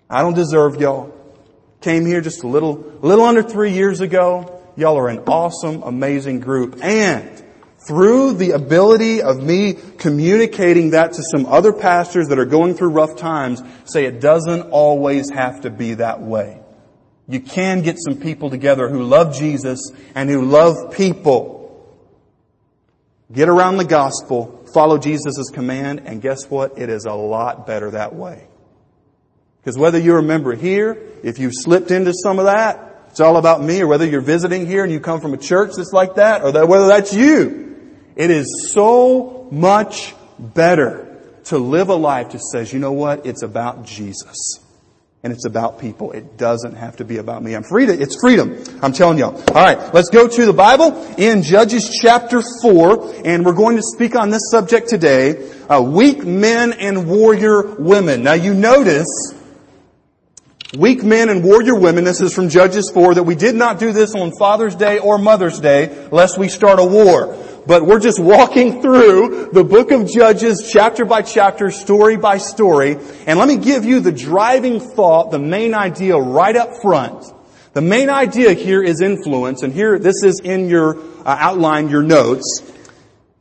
I 0.09 0.21
don't 0.21 0.35
deserve 0.35 0.79
y'all. 0.79 1.11
Came 1.81 2.05
here 2.05 2.21
just 2.21 2.43
a 2.43 2.47
little, 2.47 2.99
a 3.01 3.05
little 3.05 3.25
under 3.25 3.41
three 3.41 3.71
years 3.71 3.99
ago. 3.99 4.61
Y'all 4.75 4.97
are 4.97 5.09
an 5.09 5.23
awesome, 5.25 5.81
amazing 5.81 6.39
group. 6.39 6.83
And 6.83 7.43
through 7.87 8.33
the 8.33 8.51
ability 8.51 9.21
of 9.21 9.43
me 9.43 9.73
communicating 9.73 10.91
that 10.91 11.13
to 11.13 11.23
some 11.23 11.45
other 11.45 11.73
pastors 11.73 12.29
that 12.29 12.39
are 12.39 12.45
going 12.45 12.75
through 12.75 12.89
rough 12.89 13.17
times, 13.17 13.61
say 13.85 14.05
it 14.05 14.21
doesn't 14.21 14.69
always 14.71 15.29
have 15.31 15.61
to 15.61 15.69
be 15.69 15.95
that 15.95 16.21
way. 16.21 16.59
You 17.27 17.39
can 17.39 17.81
get 17.81 17.97
some 17.99 18.17
people 18.17 18.49
together 18.49 18.89
who 18.89 19.03
love 19.03 19.35
Jesus 19.35 19.91
and 20.15 20.29
who 20.29 20.43
love 20.43 20.93
people. 20.93 21.61
Get 23.31 23.49
around 23.49 23.77
the 23.77 23.85
gospel, 23.85 24.65
follow 24.73 24.97
Jesus' 24.97 25.49
command, 25.51 26.03
and 26.05 26.21
guess 26.21 26.49
what? 26.49 26.77
It 26.77 26.89
is 26.89 27.05
a 27.05 27.13
lot 27.13 27.65
better 27.65 27.91
that 27.91 28.13
way. 28.13 28.47
Because 29.59 29.77
whether 29.77 29.97
you're 29.97 30.19
a 30.19 30.23
member 30.23 30.53
here, 30.53 31.01
if 31.23 31.39
you've 31.39 31.53
slipped 31.55 31.89
into 31.89 32.13
some 32.13 32.37
of 32.37 32.45
that, 32.45 32.89
it's 33.09 33.21
all 33.21 33.37
about 33.37 33.63
me, 33.63 33.79
or 33.79 33.87
whether 33.87 34.05
you're 34.05 34.21
visiting 34.21 34.65
here 34.65 34.83
and 34.83 34.91
you 34.91 34.99
come 34.99 35.21
from 35.21 35.33
a 35.33 35.37
church 35.37 35.71
that's 35.77 35.93
like 35.93 36.15
that, 36.15 36.43
or 36.43 36.51
that, 36.51 36.67
whether 36.67 36.87
that's 36.87 37.13
you, 37.13 37.62
it 38.15 38.29
is 38.29 38.71
so 38.71 39.47
much 39.51 40.13
better 40.39 41.09
to 41.45 41.57
live 41.57 41.89
a 41.89 41.95
life 41.95 42.31
that 42.31 42.41
says, 42.41 42.71
you 42.71 42.79
know 42.79 42.91
what? 42.91 43.25
It's 43.25 43.43
about 43.43 43.85
Jesus. 43.85 44.59
And 45.23 45.31
it's 45.31 45.45
about 45.45 45.79
people. 45.79 46.11
It 46.11 46.37
doesn't 46.37 46.75
have 46.75 46.97
to 46.97 47.05
be 47.05 47.17
about 47.17 47.41
me. 47.41 47.55
I'm 47.55 47.63
free 47.63 47.85
to, 47.85 47.93
it's 47.93 48.19
freedom. 48.19 48.61
I'm 48.81 48.91
telling 48.91 49.17
y'all. 49.17 49.41
Alright, 49.49 49.93
let's 49.93 50.09
go 50.09 50.27
to 50.27 50.45
the 50.45 50.53
Bible 50.53 51.01
in 51.17 51.43
Judges 51.43 51.97
chapter 52.01 52.41
4, 52.61 53.21
and 53.23 53.45
we're 53.45 53.53
going 53.53 53.77
to 53.77 53.81
speak 53.81 54.17
on 54.17 54.31
this 54.31 54.51
subject 54.51 54.89
today, 54.89 55.49
uh, 55.69 55.81
weak 55.81 56.25
men 56.25 56.73
and 56.73 57.07
warrior 57.07 57.75
women. 57.75 58.23
Now 58.23 58.33
you 58.33 58.53
notice, 58.53 59.33
weak 60.77 61.03
men 61.03 61.29
and 61.29 61.41
warrior 61.41 61.75
women, 61.75 62.03
this 62.03 62.19
is 62.19 62.33
from 62.33 62.49
Judges 62.49 62.91
4, 62.93 63.15
that 63.15 63.23
we 63.23 63.35
did 63.35 63.55
not 63.55 63.79
do 63.79 63.93
this 63.93 64.15
on 64.15 64.33
Father's 64.37 64.75
Day 64.75 64.99
or 64.99 65.17
Mother's 65.17 65.61
Day, 65.61 66.09
lest 66.11 66.37
we 66.37 66.49
start 66.49 66.79
a 66.79 66.85
war 66.85 67.37
but 67.65 67.85
we're 67.85 67.99
just 67.99 68.19
walking 68.19 68.81
through 68.81 69.49
the 69.53 69.63
book 69.63 69.91
of 69.91 70.09
Judges 70.09 70.69
chapter 70.71 71.05
by 71.05 71.21
chapter, 71.21 71.71
story 71.71 72.17
by 72.17 72.37
story. 72.37 72.97
And 73.25 73.39
let 73.39 73.47
me 73.47 73.57
give 73.57 73.85
you 73.85 73.99
the 73.99 74.11
driving 74.11 74.79
thought, 74.79 75.31
the 75.31 75.39
main 75.39 75.73
idea 75.73 76.17
right 76.17 76.55
up 76.55 76.81
front. 76.81 77.25
The 77.73 77.81
main 77.81 78.09
idea 78.09 78.53
here 78.53 78.83
is 78.83 79.01
influence, 79.01 79.63
and 79.63 79.73
here, 79.73 79.97
this 79.97 80.23
is 80.23 80.41
in 80.43 80.69
your 80.69 80.99
uh, 80.99 81.37
outline, 81.39 81.89
your 81.89 82.03
notes. 82.03 82.61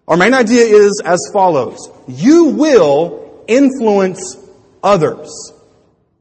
Our 0.08 0.16
main 0.16 0.32
idea 0.34 0.64
is 0.64 1.02
as 1.04 1.20
follows. 1.32 1.90
You 2.08 2.46
will 2.46 3.44
influence 3.46 4.36
others. 4.82 5.52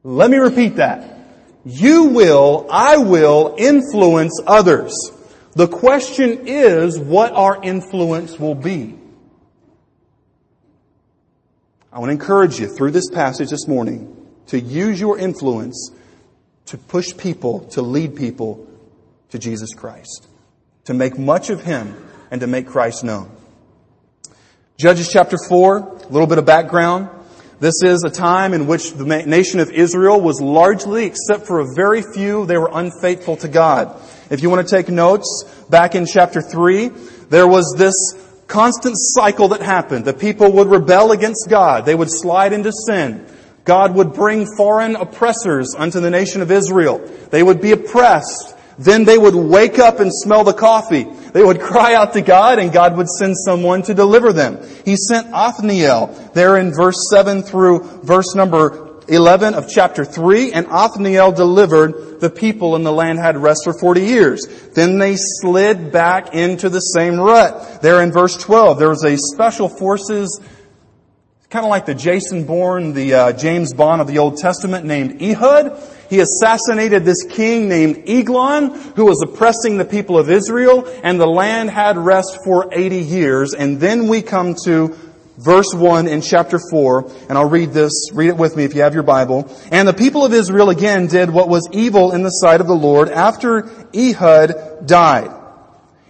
Let 0.02 0.30
me 0.30 0.36
repeat 0.36 0.76
that. 0.76 1.08
You 1.64 2.04
will, 2.04 2.66
I 2.70 2.98
will 2.98 3.54
influence 3.56 4.40
others. 4.46 4.92
The 5.54 5.68
question 5.68 6.46
is 6.46 6.98
what 6.98 7.32
our 7.32 7.62
influence 7.62 8.38
will 8.38 8.54
be. 8.54 8.98
I 11.92 11.98
want 11.98 12.08
to 12.08 12.12
encourage 12.12 12.58
you 12.58 12.68
through 12.68 12.92
this 12.92 13.10
passage 13.10 13.50
this 13.50 13.68
morning 13.68 14.16
to 14.46 14.58
use 14.58 14.98
your 14.98 15.18
influence 15.18 15.90
to 16.66 16.78
push 16.78 17.14
people, 17.16 17.60
to 17.70 17.82
lead 17.82 18.16
people 18.16 18.66
to 19.28 19.38
Jesus 19.38 19.74
Christ, 19.74 20.26
to 20.84 20.94
make 20.94 21.18
much 21.18 21.50
of 21.50 21.62
Him 21.62 21.94
and 22.30 22.40
to 22.40 22.46
make 22.46 22.66
Christ 22.66 23.04
known. 23.04 23.30
Judges 24.78 25.12
chapter 25.12 25.36
4, 25.48 25.76
a 25.76 26.08
little 26.08 26.26
bit 26.26 26.38
of 26.38 26.46
background. 26.46 27.10
This 27.60 27.82
is 27.84 28.02
a 28.04 28.10
time 28.10 28.54
in 28.54 28.66
which 28.66 28.92
the 28.94 29.04
nation 29.04 29.60
of 29.60 29.70
Israel 29.70 30.20
was 30.20 30.40
largely, 30.40 31.04
except 31.04 31.46
for 31.46 31.60
a 31.60 31.74
very 31.76 32.02
few, 32.02 32.46
they 32.46 32.56
were 32.56 32.70
unfaithful 32.72 33.36
to 33.36 33.48
God. 33.48 34.00
If 34.32 34.42
you 34.42 34.48
want 34.48 34.66
to 34.66 34.76
take 34.76 34.88
notes, 34.88 35.44
back 35.68 35.94
in 35.94 36.06
chapter 36.06 36.40
3, 36.40 36.88
there 37.28 37.46
was 37.46 37.74
this 37.76 37.94
constant 38.46 38.94
cycle 38.96 39.48
that 39.48 39.60
happened. 39.60 40.06
The 40.06 40.14
people 40.14 40.50
would 40.52 40.68
rebel 40.68 41.12
against 41.12 41.50
God. 41.50 41.84
They 41.84 41.94
would 41.94 42.10
slide 42.10 42.54
into 42.54 42.72
sin. 42.72 43.26
God 43.66 43.94
would 43.94 44.14
bring 44.14 44.46
foreign 44.56 44.96
oppressors 44.96 45.74
unto 45.76 46.00
the 46.00 46.08
nation 46.08 46.40
of 46.40 46.50
Israel. 46.50 47.06
They 47.30 47.42
would 47.42 47.60
be 47.60 47.72
oppressed. 47.72 48.56
Then 48.78 49.04
they 49.04 49.18
would 49.18 49.34
wake 49.34 49.78
up 49.78 50.00
and 50.00 50.10
smell 50.10 50.44
the 50.44 50.54
coffee. 50.54 51.04
They 51.34 51.44
would 51.44 51.60
cry 51.70 51.92
out 51.92 52.14
to 52.14 52.22
God 52.22 52.58
and 52.58 52.72
God 52.72 52.96
would 52.96 53.10
send 53.10 53.36
someone 53.36 53.82
to 53.82 53.92
deliver 53.92 54.32
them. 54.32 54.66
He 54.86 54.96
sent 54.96 55.30
Othniel 55.30 56.30
there 56.32 56.56
in 56.56 56.72
verse 56.72 57.10
7 57.10 57.42
through 57.42 58.00
verse 58.02 58.34
number 58.34 58.91
11 59.08 59.54
of 59.54 59.68
chapter 59.68 60.04
3 60.04 60.52
and 60.52 60.66
Othniel 60.68 61.32
delivered 61.32 62.20
the 62.20 62.30
people 62.30 62.76
and 62.76 62.86
the 62.86 62.92
land 62.92 63.18
had 63.18 63.36
rest 63.36 63.62
for 63.64 63.72
40 63.78 64.02
years. 64.02 64.46
Then 64.74 64.98
they 64.98 65.16
slid 65.16 65.92
back 65.92 66.34
into 66.34 66.68
the 66.68 66.80
same 66.80 67.18
rut. 67.18 67.82
There 67.82 68.02
in 68.02 68.12
verse 68.12 68.36
12, 68.36 68.78
there 68.78 68.88
was 68.88 69.04
a 69.04 69.16
special 69.16 69.68
forces 69.68 70.40
kind 71.52 71.66
of 71.66 71.70
like 71.70 71.84
the 71.84 71.94
Jason 71.94 72.46
Bourne, 72.46 72.94
the 72.94 73.12
uh, 73.12 73.32
James 73.34 73.74
Bond 73.74 74.00
of 74.00 74.06
the 74.06 74.16
Old 74.16 74.38
Testament 74.38 74.86
named 74.86 75.20
Ehud. 75.20 75.78
He 76.08 76.20
assassinated 76.20 77.04
this 77.04 77.24
king 77.24 77.68
named 77.68 78.04
Eglon 78.08 78.70
who 78.96 79.04
was 79.04 79.20
oppressing 79.22 79.76
the 79.76 79.84
people 79.84 80.16
of 80.18 80.30
Israel 80.30 80.90
and 81.02 81.20
the 81.20 81.26
land 81.26 81.68
had 81.68 81.98
rest 81.98 82.38
for 82.42 82.72
80 82.72 82.96
years. 83.00 83.52
And 83.52 83.78
then 83.78 84.08
we 84.08 84.22
come 84.22 84.54
to 84.64 84.96
verse 85.38 85.72
1 85.74 86.08
in 86.08 86.20
chapter 86.20 86.58
4, 86.70 87.10
and 87.28 87.38
I'll 87.38 87.48
read 87.48 87.72
this, 87.72 88.10
read 88.12 88.28
it 88.28 88.36
with 88.36 88.56
me 88.56 88.64
if 88.64 88.74
you 88.74 88.82
have 88.82 88.94
your 88.94 89.02
Bible. 89.02 89.50
And 89.70 89.86
the 89.86 89.94
people 89.94 90.24
of 90.24 90.32
Israel 90.32 90.70
again 90.70 91.06
did 91.06 91.30
what 91.30 91.48
was 91.48 91.68
evil 91.72 92.12
in 92.12 92.22
the 92.22 92.30
sight 92.30 92.60
of 92.60 92.66
the 92.66 92.74
Lord 92.74 93.08
after 93.08 93.68
Ehud 93.94 94.86
died. 94.86 95.30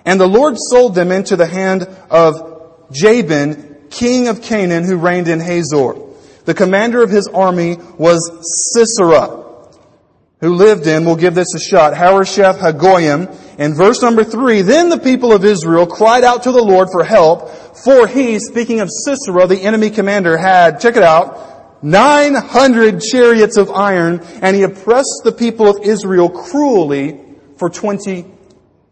And 0.04 0.20
the 0.20 0.26
Lord 0.26 0.56
sold 0.58 0.94
them 0.94 1.12
into 1.12 1.36
the 1.36 1.46
hand 1.46 1.82
of 2.10 2.90
Jabin, 2.90 3.86
king 3.90 4.28
of 4.28 4.42
Canaan 4.42 4.84
who 4.84 4.96
reigned 4.96 5.28
in 5.28 5.40
Hazor. 5.40 5.94
The 6.44 6.54
commander 6.54 7.02
of 7.02 7.10
his 7.10 7.28
army 7.28 7.76
was 7.98 8.28
Sisera, 8.72 9.42
who 10.42 10.56
lived 10.56 10.88
in, 10.88 11.04
we'll 11.04 11.16
give 11.16 11.36
this 11.36 11.54
a 11.54 11.60
shot, 11.60 11.94
Harosheth 11.94 12.58
Hagoyim. 12.58 13.60
In 13.60 13.74
verse 13.74 14.02
number 14.02 14.24
three, 14.24 14.62
then 14.62 14.88
the 14.88 14.98
people 14.98 15.32
of 15.32 15.44
Israel 15.44 15.86
cried 15.86 16.24
out 16.24 16.42
to 16.42 16.52
the 16.52 16.62
Lord 16.62 16.88
for 16.90 17.04
help, 17.04 17.48
for 17.84 18.08
he, 18.08 18.40
speaking 18.40 18.80
of 18.80 18.90
Sisera, 18.90 19.46
the 19.46 19.62
enemy 19.62 19.88
commander, 19.88 20.36
had, 20.36 20.80
check 20.80 20.96
it 20.96 21.02
out, 21.04 21.84
900 21.84 23.00
chariots 23.00 23.56
of 23.56 23.70
iron, 23.70 24.20
and 24.42 24.56
he 24.56 24.64
oppressed 24.64 25.22
the 25.22 25.32
people 25.32 25.68
of 25.68 25.84
Israel 25.84 26.28
cruelly 26.28 27.20
for 27.56 27.70
20 27.70 28.26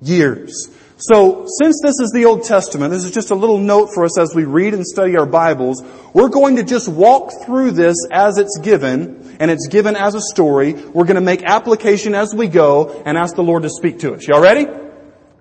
years. 0.01 0.69
So, 1.03 1.47
since 1.47 1.81
this 1.83 1.99
is 1.99 2.11
the 2.13 2.27
Old 2.27 2.45
Testament, 2.45 2.93
this 2.93 3.05
is 3.05 3.11
just 3.11 3.31
a 3.31 3.35
little 3.35 3.57
note 3.57 3.89
for 3.95 4.05
us 4.05 4.19
as 4.19 4.35
we 4.35 4.45
read 4.45 4.75
and 4.75 4.87
study 4.87 5.17
our 5.17 5.25
Bibles. 5.25 5.83
We're 6.13 6.29
going 6.29 6.57
to 6.57 6.63
just 6.63 6.91
walk 6.91 7.33
through 7.47 7.71
this 7.71 7.97
as 8.13 8.37
it's 8.37 8.59
given, 8.59 9.39
and 9.41 9.51
it's 9.51 9.67
given 9.69 9.97
as 9.97 10.15
a 10.15 10.21
story. 10.21 10.75
We're 10.75 11.07
going 11.07 11.15
to 11.15 11.23
make 11.23 11.43
application 11.43 12.15
as 12.15 12.35
we 12.35 12.49
go 12.49 13.03
and 13.07 13.17
ask 13.17 13.35
the 13.35 13.43
Lord 13.43 13.63
to 13.63 13.71
speak 13.71 14.01
to 14.01 14.13
us. 14.13 14.29
Y'all 14.29 14.43
ready? 14.43 14.67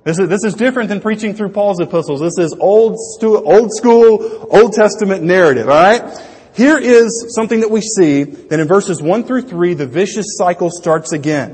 This 0.06 0.18
is, 0.18 0.30
this 0.30 0.46
is 0.46 0.54
different 0.54 0.88
than 0.88 1.01
preaching 1.01 1.34
through 1.34 1.50
Paul's 1.50 1.82
epistles. 1.82 2.22
This 2.22 2.38
is 2.38 2.56
old, 2.58 2.98
stu- 2.98 3.44
old 3.44 3.75
school, 3.75 4.48
Old 4.50 4.72
Testament 4.72 5.24
narrative, 5.24 5.68
alright? 5.68 6.25
Here 6.54 6.78
is 6.78 7.34
something 7.36 7.60
that 7.60 7.70
we 7.70 7.82
see 7.82 8.24
that 8.24 8.62
in 8.62 8.68
verses 8.70 9.01
1 9.01 9.25
through 9.25 9.42
3, 9.42 9.74
the 9.74 9.88
vicious 9.88 10.38
cycle 10.38 10.70
starts 10.72 11.12
again. 11.12 11.51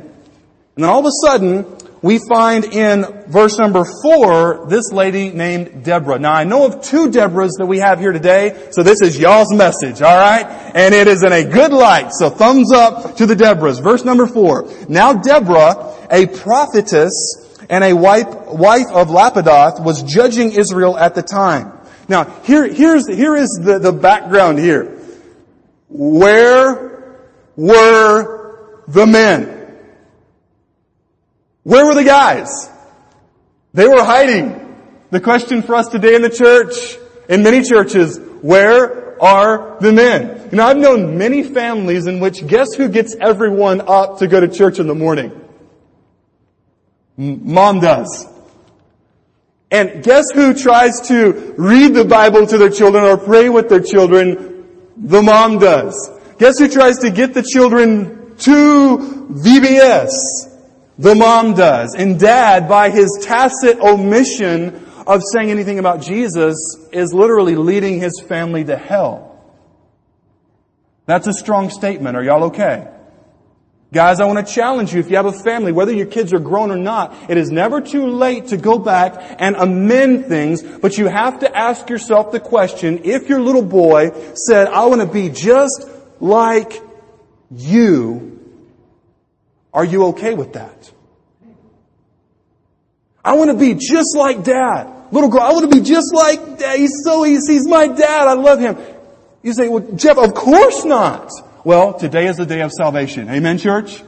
And 0.75 0.83
then 0.83 0.91
all 0.91 0.99
of 0.99 1.07
a 1.07 1.25
sudden, 1.25 1.65
we 2.05 2.19
find 2.19 2.65
in 2.65 3.03
verse 3.25 3.57
number 3.57 3.83
four, 4.03 4.67
this 4.69 4.91
lady 4.91 5.31
named 5.31 5.83
Deborah. 5.83 6.19
Now 6.19 6.33
I 6.33 6.43
know 6.43 6.67
of 6.67 6.83
two 6.83 7.09
Deborahs 7.09 7.53
that 7.57 7.65
we 7.65 7.79
have 7.79 7.99
here 7.99 8.11
today, 8.11 8.67
so 8.69 8.83
this 8.83 9.01
is 9.01 9.17
y'all's 9.17 9.51
message, 9.51 10.03
alright? 10.03 10.45
And 10.75 10.93
it 10.93 11.07
is 11.07 11.23
in 11.23 11.33
a 11.33 11.43
good 11.43 11.73
light, 11.73 12.11
so 12.11 12.29
thumbs 12.29 12.71
up 12.71 13.15
to 13.15 13.25
the 13.25 13.33
Deborahs. 13.33 13.81
Verse 13.81 14.05
number 14.05 14.27
four. 14.27 14.71
Now 14.87 15.13
Deborah, 15.13 15.95
a 16.11 16.27
prophetess 16.27 17.65
and 17.71 17.83
a 17.83 17.93
wife, 17.93 18.27
wife 18.49 18.85
of 18.91 19.07
Lapidoth, 19.07 19.83
was 19.83 20.03
judging 20.03 20.51
Israel 20.51 20.95
at 20.95 21.15
the 21.15 21.23
time. 21.23 21.73
Now, 22.07 22.25
here, 22.43 22.71
here's, 22.71 23.07
here 23.07 23.35
is 23.35 23.49
the, 23.63 23.79
the 23.79 23.91
background 23.91 24.59
here. 24.59 24.95
Where 25.89 27.17
were 27.55 28.83
the 28.89 29.07
men? 29.07 29.54
Where 31.65 31.83
were 31.87 31.95
the 31.95 32.03
guys? 32.03 32.69
They 33.73 33.87
were 33.87 34.03
hiding. 34.03 34.77
The 35.09 35.19
question 35.19 35.63
for 35.63 35.73
us 35.73 35.87
today 35.87 36.13
in 36.13 36.21
the 36.21 36.29
church, 36.29 36.95
in 37.27 37.41
many 37.41 37.63
churches, 37.63 38.19
where 38.43 39.19
are 39.19 39.77
the 39.79 39.91
men? 39.91 40.49
You 40.51 40.57
know, 40.57 40.67
I've 40.67 40.77
known 40.77 41.17
many 41.17 41.41
families 41.41 42.05
in 42.05 42.19
which 42.19 42.45
guess 42.45 42.75
who 42.75 42.87
gets 42.87 43.15
everyone 43.19 43.81
up 43.81 44.19
to 44.19 44.27
go 44.27 44.39
to 44.39 44.47
church 44.47 44.77
in 44.77 44.85
the 44.85 44.93
morning? 44.93 45.31
Mom 47.17 47.79
does. 47.79 48.27
And 49.71 50.03
guess 50.03 50.25
who 50.35 50.53
tries 50.53 51.07
to 51.07 51.55
read 51.57 51.95
the 51.95 52.05
Bible 52.05 52.45
to 52.45 52.59
their 52.59 52.69
children 52.69 53.05
or 53.05 53.17
pray 53.17 53.49
with 53.49 53.69
their 53.69 53.81
children? 53.81 54.67
The 54.97 55.23
mom 55.23 55.57
does. 55.57 56.11
Guess 56.37 56.59
who 56.59 56.67
tries 56.67 56.99
to 56.99 57.09
get 57.09 57.33
the 57.33 57.41
children 57.41 58.35
to 58.37 58.97
VBS? 59.31 60.44
The 60.97 61.15
mom 61.15 61.53
does. 61.53 61.93
And 61.95 62.19
dad, 62.19 62.69
by 62.69 62.89
his 62.89 63.19
tacit 63.21 63.79
omission 63.79 64.87
of 65.05 65.21
saying 65.33 65.51
anything 65.51 65.79
about 65.79 66.01
Jesus, 66.01 66.55
is 66.91 67.13
literally 67.13 67.55
leading 67.55 67.99
his 67.99 68.21
family 68.27 68.63
to 68.63 68.77
hell. 68.77 69.43
That's 71.05 71.27
a 71.27 71.33
strong 71.33 71.69
statement. 71.69 72.15
Are 72.17 72.23
y'all 72.23 72.45
okay? 72.45 72.87
Guys, 73.93 74.19
I 74.19 74.25
want 74.25 74.45
to 74.45 74.53
challenge 74.53 74.93
you, 74.93 74.99
if 74.99 75.09
you 75.09 75.15
have 75.15 75.27
a 75.27 75.31
family, 75.31 75.71
whether 75.71 75.93
your 75.93 76.07
kids 76.07 76.33
are 76.33 76.39
grown 76.39 76.71
or 76.71 76.75
not, 76.75 77.29
it 77.29 77.37
is 77.37 77.49
never 77.49 77.79
too 77.79 78.07
late 78.07 78.47
to 78.47 78.57
go 78.57 78.77
back 78.79 79.37
and 79.39 79.55
amend 79.55 80.25
things, 80.25 80.63
but 80.63 80.97
you 80.97 81.07
have 81.07 81.39
to 81.39 81.55
ask 81.57 81.89
yourself 81.89 82.31
the 82.31 82.39
question, 82.39 83.01
if 83.05 83.29
your 83.29 83.39
little 83.39 83.61
boy 83.61 84.11
said, 84.33 84.67
I 84.67 84.85
want 84.87 85.01
to 85.01 85.07
be 85.07 85.29
just 85.29 85.87
like 86.19 86.81
you, 87.51 88.34
are 89.75 89.85
you 89.85 90.05
okay 90.05 90.33
with 90.33 90.53
that? 90.53 90.91
I 93.23 93.33
want 93.33 93.51
to 93.51 93.57
be 93.57 93.73
just 93.73 94.15
like 94.15 94.43
dad. 94.43 94.91
Little 95.11 95.29
girl, 95.29 95.41
I 95.41 95.51
want 95.51 95.69
to 95.69 95.75
be 95.75 95.83
just 95.83 96.13
like 96.13 96.59
dad. 96.59 96.79
He's 96.79 97.03
so 97.03 97.25
easy. 97.25 97.53
He's 97.53 97.67
my 97.67 97.87
dad. 97.87 98.27
I 98.27 98.33
love 98.33 98.59
him. 98.59 98.77
You 99.43 99.53
say, 99.53 99.67
well, 99.67 99.85
Jeff, 99.95 100.17
of 100.17 100.33
course 100.33 100.85
not. 100.85 101.29
Well, 101.63 101.93
today 101.93 102.27
is 102.27 102.37
the 102.37 102.45
day 102.45 102.61
of 102.61 102.71
salvation. 102.71 103.29
Amen, 103.29 103.57
church? 103.57 104.01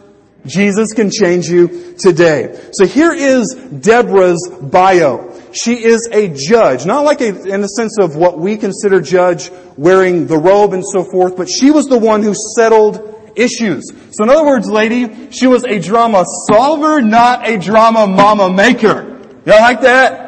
Jesus 0.45 0.93
can 0.93 1.11
change 1.11 1.49
you 1.49 1.95
today. 1.97 2.69
So 2.71 2.85
here 2.85 3.11
is 3.11 3.53
Deborah's 3.55 4.49
bio. 4.61 5.33
She 5.51 5.83
is 5.83 6.07
a 6.11 6.29
judge, 6.29 6.85
not 6.85 7.03
like 7.03 7.19
a, 7.21 7.29
in 7.53 7.61
the 7.61 7.67
sense 7.67 7.97
of 7.99 8.15
what 8.15 8.39
we 8.39 8.55
consider 8.55 9.01
judge 9.01 9.51
wearing 9.75 10.27
the 10.27 10.37
robe 10.37 10.73
and 10.73 10.83
so 10.85 11.03
forth, 11.03 11.35
but 11.35 11.49
she 11.49 11.71
was 11.71 11.87
the 11.87 11.97
one 11.97 12.23
who 12.23 12.33
settled 12.55 13.16
issues. 13.37 13.91
So 14.11 14.23
in 14.23 14.29
other 14.29 14.45
words, 14.45 14.67
lady, 14.67 15.31
she 15.31 15.47
was 15.47 15.63
a 15.63 15.79
drama 15.79 16.25
solver, 16.49 17.01
not 17.01 17.47
a 17.47 17.57
drama 17.57 18.07
mama 18.07 18.49
maker. 18.49 19.19
Y'all 19.45 19.61
like 19.61 19.81
that? 19.81 20.25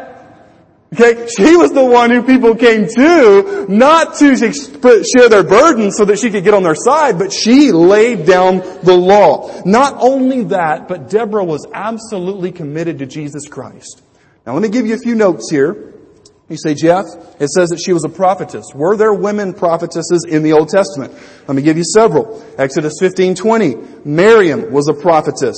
Okay, 0.92 1.28
she 1.28 1.56
was 1.56 1.72
the 1.72 1.86
one 1.86 2.10
who 2.10 2.24
people 2.24 2.56
came 2.56 2.88
to, 2.88 3.68
not 3.70 4.16
to 4.16 4.36
share 4.36 5.30
their 5.30 5.44
burden 5.44 5.92
so 5.92 6.04
that 6.06 6.18
she 6.18 6.32
could 6.32 6.44
get 6.44 6.56
on 6.56 6.64
their 6.64 6.74
side, 6.74 7.20
but 7.20 7.32
she 7.32 7.72
laid 7.72 8.26
down 8.26 8.58
the 8.82 8.96
law. 8.96 9.62
Not 9.66 9.98
only 10.00 10.46
that, 10.46 10.88
but 10.88 11.08
Deborah 11.08 11.44
was 11.46 11.68
absolutely 11.74 12.52
committed 12.52 12.98
to 13.00 13.06
Jesus 13.06 13.48
Christ. 13.48 14.02
Now 14.48 14.54
let 14.54 14.64
me 14.64 14.70
give 14.70 14.88
you 14.88 14.96
a 14.96 14.98
few 14.98 15.14
notes 15.14 15.52
here. 15.52 15.94
You 16.50 16.58
say, 16.58 16.74
Jeff, 16.74 17.06
it 17.40 17.50
says 17.50 17.70
that 17.70 17.80
she 17.80 17.94
was 17.94 18.04
a 18.04 18.10
prophetess. 18.10 18.66
Were 18.74 18.98
there 18.98 19.14
women 19.14 19.54
prophetesses 19.54 20.26
in 20.28 20.42
the 20.42 20.54
Old 20.54 20.70
Testament? 20.70 21.14
Let 21.48 21.56
me 21.56 21.62
give 21.62 21.78
you 21.78 21.84
several. 21.84 22.44
Exodus 22.58 22.96
15:20. 23.00 24.04
Miriam 24.04 24.72
was 24.72 24.88
a 24.88 24.94
prophetess. 24.94 25.58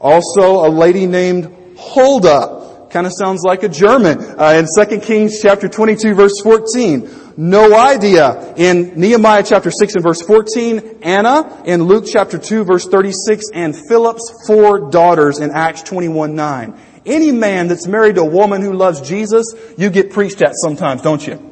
Also 0.00 0.66
a 0.66 0.68
lady 0.68 1.06
named 1.06 1.76
Huldah. 1.78 2.88
Kind 2.90 3.06
of 3.06 3.12
sounds 3.16 3.42
like 3.42 3.62
a 3.62 3.68
German. 3.68 4.18
Uh, 4.20 4.64
in 4.64 4.66
2 4.66 4.98
Kings 4.98 5.40
chapter 5.40 5.68
22 5.68 6.14
verse 6.14 6.40
14. 6.42 7.08
No 7.36 7.74
idea. 7.78 8.52
In 8.56 8.98
Nehemiah 8.98 9.44
chapter 9.46 9.70
6 9.70 9.94
and 9.94 10.02
verse 10.02 10.20
14, 10.22 10.98
Anna. 11.02 11.62
In 11.64 11.84
Luke 11.84 12.04
chapter 12.06 12.36
2 12.36 12.64
verse 12.64 12.86
36, 12.86 13.46
and 13.54 13.74
Philip's 13.88 14.44
four 14.46 14.90
daughters 14.90 15.38
in 15.38 15.52
Acts 15.52 15.82
21 15.82 16.34
9. 16.34 16.78
Any 17.04 17.32
man 17.32 17.68
that's 17.68 17.86
married 17.86 18.14
to 18.16 18.22
a 18.22 18.26
woman 18.26 18.62
who 18.62 18.72
loves 18.72 19.00
Jesus, 19.00 19.54
you 19.76 19.90
get 19.90 20.12
preached 20.12 20.40
at 20.42 20.52
sometimes, 20.54 21.02
don't 21.02 21.26
you? 21.26 21.50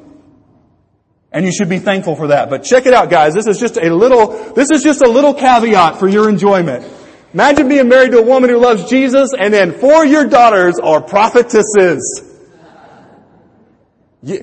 And 1.33 1.45
you 1.45 1.53
should 1.53 1.69
be 1.69 1.79
thankful 1.79 2.17
for 2.17 2.29
that. 2.29 2.51
But 2.51 2.65
check 2.65 2.87
it 2.87 2.95
out, 2.95 3.11
guys. 3.11 3.35
This 3.35 3.47
is 3.47 3.59
just 3.59 3.77
a 3.77 3.95
little, 3.95 4.53
this 4.53 4.71
is 4.71 4.83
just 4.83 5.03
a 5.03 5.09
little 5.09 5.35
caveat 5.35 5.99
for 5.99 6.09
your 6.09 6.29
enjoyment. 6.29 6.85
Imagine 7.33 7.69
being 7.69 7.89
married 7.89 8.11
to 8.13 8.19
a 8.19 8.23
woman 8.23 8.51
who 8.51 8.59
loves 8.59 8.89
Jesus 8.91 9.33
and 9.39 9.55
then 9.55 9.73
four 9.73 10.05
of 10.05 10.11
your 10.11 10.27
daughters 10.27 10.79
are 10.81 11.01
prophetesses. 11.01 12.25
Yeah. 14.23 14.43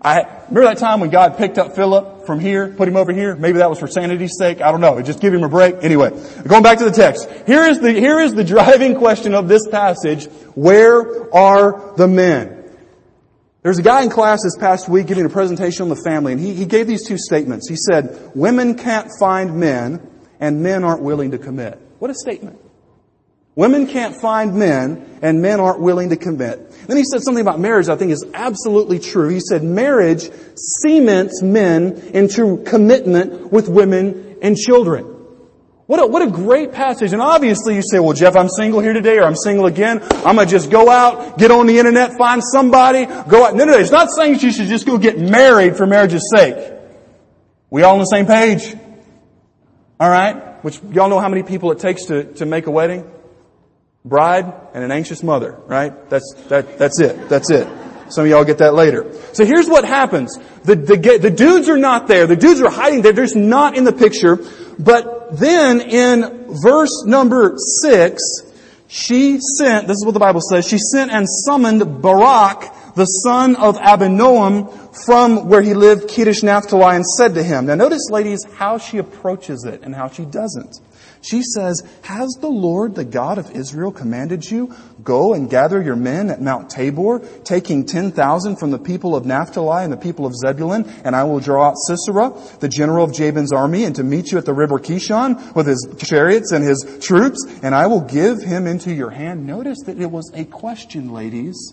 I 0.00 0.22
remember 0.48 0.64
that 0.64 0.78
time 0.78 1.00
when 1.00 1.10
God 1.10 1.36
picked 1.36 1.58
up 1.58 1.76
Philip 1.76 2.11
from 2.26 2.40
here, 2.40 2.68
put 2.68 2.88
him 2.88 2.96
over 2.96 3.12
here. 3.12 3.36
Maybe 3.36 3.58
that 3.58 3.70
was 3.70 3.78
for 3.78 3.86
sanity's 3.86 4.36
sake. 4.38 4.60
I 4.60 4.70
don't 4.70 4.80
know. 4.80 5.00
Just 5.02 5.20
give 5.20 5.32
him 5.32 5.42
a 5.42 5.48
break. 5.48 5.76
Anyway, 5.82 6.10
going 6.46 6.62
back 6.62 6.78
to 6.78 6.84
the 6.84 6.90
text. 6.90 7.28
Here 7.46 7.64
is 7.64 7.80
the 7.80 7.92
here 7.92 8.20
is 8.20 8.34
the 8.34 8.44
driving 8.44 8.96
question 8.96 9.34
of 9.34 9.48
this 9.48 9.66
passage. 9.68 10.26
Where 10.54 11.34
are 11.34 11.94
the 11.96 12.08
men? 12.08 12.58
There's 13.62 13.78
a 13.78 13.82
guy 13.82 14.02
in 14.02 14.10
class 14.10 14.40
this 14.42 14.56
past 14.56 14.88
week 14.88 15.06
giving 15.06 15.24
a 15.24 15.28
presentation 15.28 15.82
on 15.84 15.88
the 15.88 16.02
family, 16.04 16.32
and 16.32 16.40
he, 16.40 16.52
he 16.52 16.66
gave 16.66 16.88
these 16.88 17.06
two 17.06 17.16
statements. 17.18 17.68
He 17.68 17.76
said, 17.76 18.32
"Women 18.34 18.76
can't 18.76 19.08
find 19.20 19.58
men, 19.60 20.04
and 20.40 20.62
men 20.62 20.82
aren't 20.82 21.02
willing 21.02 21.30
to 21.30 21.38
commit." 21.38 21.80
What 21.98 22.10
a 22.10 22.14
statement! 22.14 22.58
Women 23.54 23.86
can't 23.86 24.18
find 24.18 24.54
men, 24.54 25.18
and 25.20 25.42
men 25.42 25.60
aren't 25.60 25.80
willing 25.80 26.08
to 26.08 26.16
commit. 26.16 26.70
Then 26.86 26.96
he 26.96 27.04
said 27.04 27.22
something 27.22 27.42
about 27.42 27.60
marriage 27.60 27.88
I 27.88 27.96
think 27.96 28.10
is 28.10 28.24
absolutely 28.32 28.98
true. 28.98 29.28
He 29.28 29.40
said 29.40 29.62
marriage 29.62 30.30
cements 30.56 31.42
men 31.42 31.92
into 32.14 32.62
commitment 32.64 33.52
with 33.52 33.68
women 33.68 34.38
and 34.40 34.56
children. 34.56 35.04
What 35.86 36.00
a, 36.00 36.06
what 36.06 36.22
a 36.22 36.30
great 36.30 36.72
passage. 36.72 37.12
And 37.12 37.20
obviously 37.20 37.74
you 37.74 37.82
say, 37.82 38.00
well, 38.00 38.14
Jeff, 38.14 38.34
I'm 38.36 38.48
single 38.48 38.80
here 38.80 38.94
today 38.94 39.18
or 39.18 39.24
I'm 39.24 39.36
single 39.36 39.66
again. 39.66 40.00
I'm 40.24 40.36
going 40.36 40.46
to 40.46 40.50
just 40.50 40.70
go 40.70 40.88
out, 40.88 41.36
get 41.36 41.50
on 41.50 41.66
the 41.66 41.78
internet, 41.78 42.16
find 42.16 42.42
somebody, 42.42 43.04
go 43.04 43.44
out. 43.44 43.54
No, 43.54 43.64
no, 43.64 43.72
no. 43.72 43.78
It's 43.78 43.90
not 43.90 44.08
saying 44.10 44.40
you 44.40 44.52
should 44.52 44.68
just 44.68 44.86
go 44.86 44.96
get 44.96 45.18
married 45.18 45.76
for 45.76 45.86
marriage's 45.86 46.26
sake. 46.34 46.56
We 47.68 47.82
all 47.82 47.94
on 47.94 47.98
the 47.98 48.06
same 48.06 48.26
page? 48.26 48.74
All 50.00 50.08
right? 50.08 50.64
Which 50.64 50.80
y'all 50.92 51.10
know 51.10 51.20
how 51.20 51.28
many 51.28 51.42
people 51.42 51.72
it 51.72 51.80
takes 51.80 52.06
to, 52.06 52.24
to 52.34 52.46
make 52.46 52.66
a 52.66 52.70
wedding? 52.70 53.04
Bride 54.04 54.52
and 54.74 54.82
an 54.82 54.90
anxious 54.90 55.22
mother, 55.22 55.60
right? 55.66 56.08
That's, 56.10 56.34
that, 56.48 56.78
that's 56.78 57.00
it. 57.00 57.28
That's 57.28 57.50
it. 57.50 57.68
Some 58.10 58.24
of 58.24 58.30
y'all 58.30 58.44
get 58.44 58.58
that 58.58 58.74
later. 58.74 59.12
So 59.32 59.44
here's 59.44 59.68
what 59.68 59.84
happens. 59.84 60.36
The, 60.64 60.76
the, 60.76 61.18
the 61.20 61.30
dudes 61.30 61.68
are 61.68 61.78
not 61.78 62.08
there. 62.08 62.26
The 62.26 62.36
dudes 62.36 62.60
are 62.60 62.70
hiding. 62.70 63.02
They're 63.02 63.12
just 63.12 63.36
not 63.36 63.76
in 63.76 63.84
the 63.84 63.92
picture. 63.92 64.38
But 64.78 65.38
then 65.38 65.80
in 65.80 66.54
verse 66.62 67.04
number 67.06 67.54
six, 67.80 68.22
she 68.88 69.38
sent, 69.40 69.86
this 69.88 69.96
is 69.96 70.04
what 70.04 70.12
the 70.12 70.20
Bible 70.20 70.42
says, 70.42 70.68
she 70.68 70.76
sent 70.76 71.10
and 71.10 71.26
summoned 71.26 72.02
Barak, 72.02 72.94
the 72.94 73.06
son 73.06 73.56
of 73.56 73.78
Abinoam, 73.78 74.94
from 75.06 75.48
where 75.48 75.62
he 75.62 75.72
lived, 75.72 76.10
Kedesh 76.10 76.42
Naphtali, 76.42 76.96
and 76.96 77.06
said 77.06 77.34
to 77.36 77.42
him. 77.42 77.64
Now 77.64 77.76
notice, 77.76 78.10
ladies, 78.10 78.44
how 78.56 78.76
she 78.76 78.98
approaches 78.98 79.64
it 79.64 79.82
and 79.82 79.94
how 79.94 80.08
she 80.10 80.26
doesn't. 80.26 80.78
She 81.22 81.42
says, 81.42 81.82
Has 82.02 82.36
the 82.40 82.48
Lord, 82.48 82.96
the 82.96 83.04
God 83.04 83.38
of 83.38 83.52
Israel, 83.52 83.92
commanded 83.92 84.44
you? 84.50 84.74
Go 85.04 85.34
and 85.34 85.48
gather 85.48 85.80
your 85.80 85.96
men 85.96 86.30
at 86.30 86.42
Mount 86.42 86.68
Tabor, 86.68 87.20
taking 87.44 87.86
10,000 87.86 88.56
from 88.56 88.72
the 88.72 88.78
people 88.78 89.14
of 89.14 89.24
Naphtali 89.24 89.84
and 89.84 89.92
the 89.92 89.96
people 89.96 90.26
of 90.26 90.34
Zebulun, 90.34 90.84
and 91.04 91.14
I 91.14 91.22
will 91.24 91.38
draw 91.38 91.68
out 91.68 91.76
Sisera, 91.86 92.32
the 92.58 92.68
general 92.68 93.04
of 93.04 93.12
Jabin's 93.12 93.52
army, 93.52 93.84
and 93.84 93.94
to 93.96 94.02
meet 94.02 94.32
you 94.32 94.38
at 94.38 94.44
the 94.44 94.52
river 94.52 94.78
Kishon 94.78 95.54
with 95.54 95.68
his 95.68 95.88
chariots 95.98 96.50
and 96.50 96.64
his 96.64 96.98
troops, 97.00 97.44
and 97.62 97.74
I 97.74 97.86
will 97.86 98.00
give 98.00 98.42
him 98.42 98.66
into 98.66 98.92
your 98.92 99.10
hand. 99.10 99.46
Notice 99.46 99.78
that 99.86 100.00
it 100.00 100.10
was 100.10 100.30
a 100.34 100.44
question, 100.44 101.12
ladies. 101.12 101.72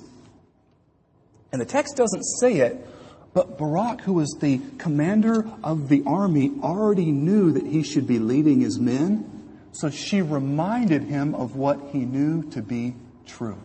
And 1.51 1.59
the 1.59 1.65
text 1.65 1.95
doesn't 1.97 2.23
say 2.23 2.57
it, 2.57 2.85
but 3.33 3.57
Barak, 3.57 4.01
who 4.01 4.13
was 4.13 4.37
the 4.39 4.61
commander 4.77 5.47
of 5.63 5.89
the 5.89 6.03
army, 6.05 6.51
already 6.61 7.11
knew 7.11 7.51
that 7.51 7.65
he 7.65 7.83
should 7.83 8.07
be 8.07 8.19
leading 8.19 8.61
his 8.61 8.79
men. 8.79 9.38
So 9.79 9.89
she 9.89 10.21
reminded 10.21 11.03
him 11.03 11.33
of 11.35 11.55
what 11.55 11.79
he 11.93 11.99
knew 11.99 12.43
to 12.51 12.61
be 12.61 12.95
true. 13.25 13.57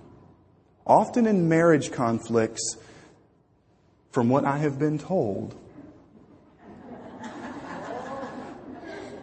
Often 0.86 1.26
in 1.26 1.48
marriage 1.48 1.90
conflicts, 1.90 2.76
from 4.12 4.28
what 4.28 4.44
I 4.44 4.58
have 4.58 4.78
been 4.78 4.96
told, 4.96 5.56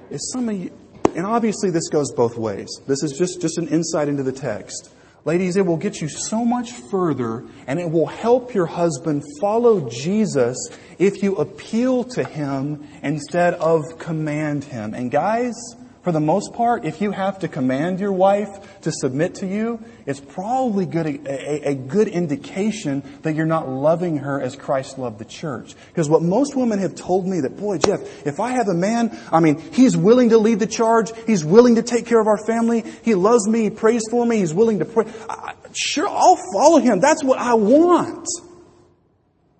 is 0.09 0.31
some 0.33 0.49
of 0.49 0.57
you, 0.57 0.69
and 1.15 1.25
obviously 1.25 1.69
this 1.69 1.87
goes 1.87 2.11
both 2.11 2.37
ways. 2.37 2.67
This 2.87 3.03
is 3.03 3.13
just, 3.17 3.39
just 3.39 3.57
an 3.57 3.69
insight 3.69 4.09
into 4.09 4.23
the 4.23 4.33
text. 4.33 4.91
Ladies, 5.23 5.55
it 5.55 5.65
will 5.65 5.77
get 5.77 6.01
you 6.01 6.09
so 6.09 6.43
much 6.43 6.71
further 6.71 7.45
and 7.67 7.79
it 7.79 7.89
will 7.89 8.07
help 8.07 8.53
your 8.53 8.65
husband 8.65 9.23
follow 9.39 9.87
Jesus 9.89 10.57
if 10.99 11.23
you 11.23 11.37
appeal 11.37 12.03
to 12.03 12.25
him 12.25 12.85
instead 13.01 13.53
of 13.53 13.97
command 13.97 14.65
him. 14.65 14.93
And 14.93 15.09
guys, 15.09 15.53
for 16.03 16.11
the 16.11 16.19
most 16.19 16.53
part, 16.53 16.83
if 16.83 16.99
you 16.99 17.11
have 17.11 17.39
to 17.39 17.47
command 17.47 17.99
your 17.99 18.11
wife 18.11 18.81
to 18.81 18.91
submit 18.91 19.35
to 19.35 19.47
you, 19.47 19.79
it's 20.07 20.19
probably 20.19 20.87
good, 20.87 21.05
a, 21.05 21.69
a, 21.69 21.75
good 21.75 22.07
indication 22.07 23.03
that 23.21 23.35
you're 23.35 23.45
not 23.45 23.69
loving 23.69 24.17
her 24.17 24.41
as 24.41 24.55
Christ 24.55 24.97
loved 24.97 25.19
the 25.19 25.25
church. 25.25 25.75
Because 25.89 26.09
what 26.09 26.23
most 26.23 26.55
women 26.55 26.79
have 26.79 26.95
told 26.95 27.27
me 27.27 27.41
that, 27.41 27.55
boy, 27.55 27.77
Jeff, 27.77 28.25
if 28.25 28.39
I 28.39 28.51
have 28.51 28.67
a 28.67 28.73
man, 28.73 29.15
I 29.31 29.41
mean, 29.41 29.59
he's 29.73 29.95
willing 29.95 30.29
to 30.29 30.39
lead 30.39 30.59
the 30.59 30.65
charge, 30.65 31.11
he's 31.27 31.45
willing 31.45 31.75
to 31.75 31.83
take 31.83 32.07
care 32.07 32.19
of 32.19 32.25
our 32.25 32.43
family, 32.47 32.83
he 33.03 33.13
loves 33.13 33.47
me, 33.47 33.63
he 33.63 33.69
prays 33.69 34.01
for 34.09 34.25
me, 34.25 34.37
he's 34.37 34.55
willing 34.55 34.79
to 34.79 34.85
pray. 34.85 35.05
I, 35.29 35.53
sure, 35.73 36.07
I'll 36.09 36.39
follow 36.51 36.79
him. 36.79 36.99
That's 36.99 37.23
what 37.23 37.37
I 37.37 37.53
want. 37.53 38.27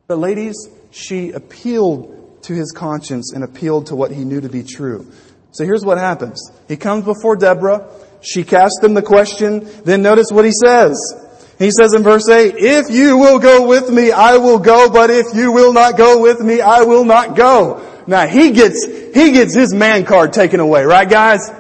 But 0.08 0.18
ladies, 0.18 0.56
she 0.90 1.32
appealed 1.32 2.44
to 2.44 2.54
his 2.56 2.72
conscience 2.72 3.32
and 3.34 3.44
appealed 3.44 3.88
to 3.88 3.96
what 3.96 4.12
he 4.12 4.24
knew 4.24 4.42
to 4.42 4.50
be 4.50 4.64
true. 4.64 5.12
So 5.52 5.66
here's 5.66 5.84
what 5.84 5.98
happens. 5.98 6.52
He 6.68 6.78
comes 6.78 7.06
before 7.06 7.36
Deborah. 7.36 7.88
She 8.22 8.44
casts 8.44 8.82
him 8.82 8.94
the 8.94 9.02
question. 9.02 9.68
Then 9.84 10.02
notice 10.02 10.32
what 10.32 10.46
he 10.46 10.52
says. 10.52 10.98
He 11.60 11.72
says 11.72 11.94
in 11.94 12.04
verse 12.04 12.28
8, 12.28 12.56
if 12.58 12.90
you 12.90 13.18
will 13.18 13.38
go 13.38 13.68
with 13.68 13.90
me, 13.90 14.12
I 14.12 14.38
will 14.38 14.58
go, 14.58 14.90
but 14.90 15.12
if 15.12 15.28
you 15.36 15.52
will 15.52 15.74
not 15.74 15.98
go 15.98 16.22
with 16.22 16.40
me, 16.40 16.60
I 16.60 16.82
will 16.84 17.06
not 17.06 17.36
go. 17.36 17.88
Now 18.08 18.26
he 18.26 18.52
gets, 18.52 18.84
he 18.84 19.32
gets 19.32 19.54
his 19.54 19.74
man 19.74 20.06
card 20.06 20.34
taken 20.34 20.60
away, 20.60 20.84
right 20.86 21.08
guys? 21.08 21.52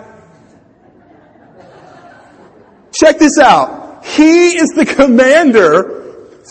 Check 2.93 3.19
this 3.19 3.37
out. 3.37 4.05
He 4.05 4.57
is 4.57 4.69
the 4.69 4.85
commander 4.85 6.00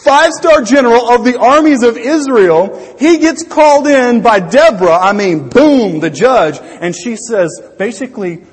five 0.05 0.33
star 0.33 0.63
general 0.63 1.11
of 1.11 1.25
the 1.25 1.39
armies 1.39 1.83
of 1.83 1.97
Israel, 1.97 2.97
he 2.99 3.19
gets 3.19 3.43
called 3.43 3.87
in 3.87 4.23
by 4.23 4.41
Deborah, 4.41 4.99
I 4.99 5.13
mean, 5.13 5.49
boom, 5.49 6.01
the 6.01 6.11
judge, 6.11 6.59
and 6.61 6.95
she 6.95 7.17
says, 7.17 7.61
basically, 7.79 8.45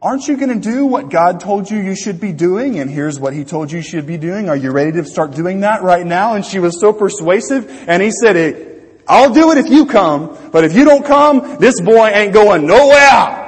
aren't 0.00 0.28
you 0.28 0.36
going 0.36 0.60
to 0.60 0.70
do 0.70 0.86
what 0.86 1.10
God 1.10 1.40
told 1.40 1.70
you 1.70 1.78
you 1.78 1.96
should 1.96 2.20
be 2.20 2.32
doing? 2.32 2.78
And 2.78 2.90
here's 2.90 3.18
what 3.18 3.32
he 3.32 3.44
told 3.44 3.72
you 3.72 3.78
you 3.78 3.82
should 3.82 4.06
be 4.06 4.16
doing. 4.16 4.48
Are 4.48 4.56
you 4.56 4.70
ready 4.70 4.92
to 4.92 5.04
start 5.04 5.34
doing 5.34 5.60
that 5.60 5.82
right 5.82 6.06
now? 6.06 6.34
And 6.34 6.44
she 6.44 6.58
was 6.58 6.80
so 6.80 6.92
persuasive, 6.92 7.68
and 7.88 8.02
he 8.02 8.10
said, 8.10 9.02
I'll 9.08 9.32
do 9.32 9.50
it 9.52 9.58
if 9.58 9.68
you 9.68 9.86
come, 9.86 10.50
but 10.52 10.64
if 10.64 10.74
you 10.74 10.84
don't 10.84 11.04
come, 11.04 11.58
this 11.58 11.80
boy 11.80 12.08
ain't 12.08 12.32
going 12.32 12.66
nowhere. 12.66 13.46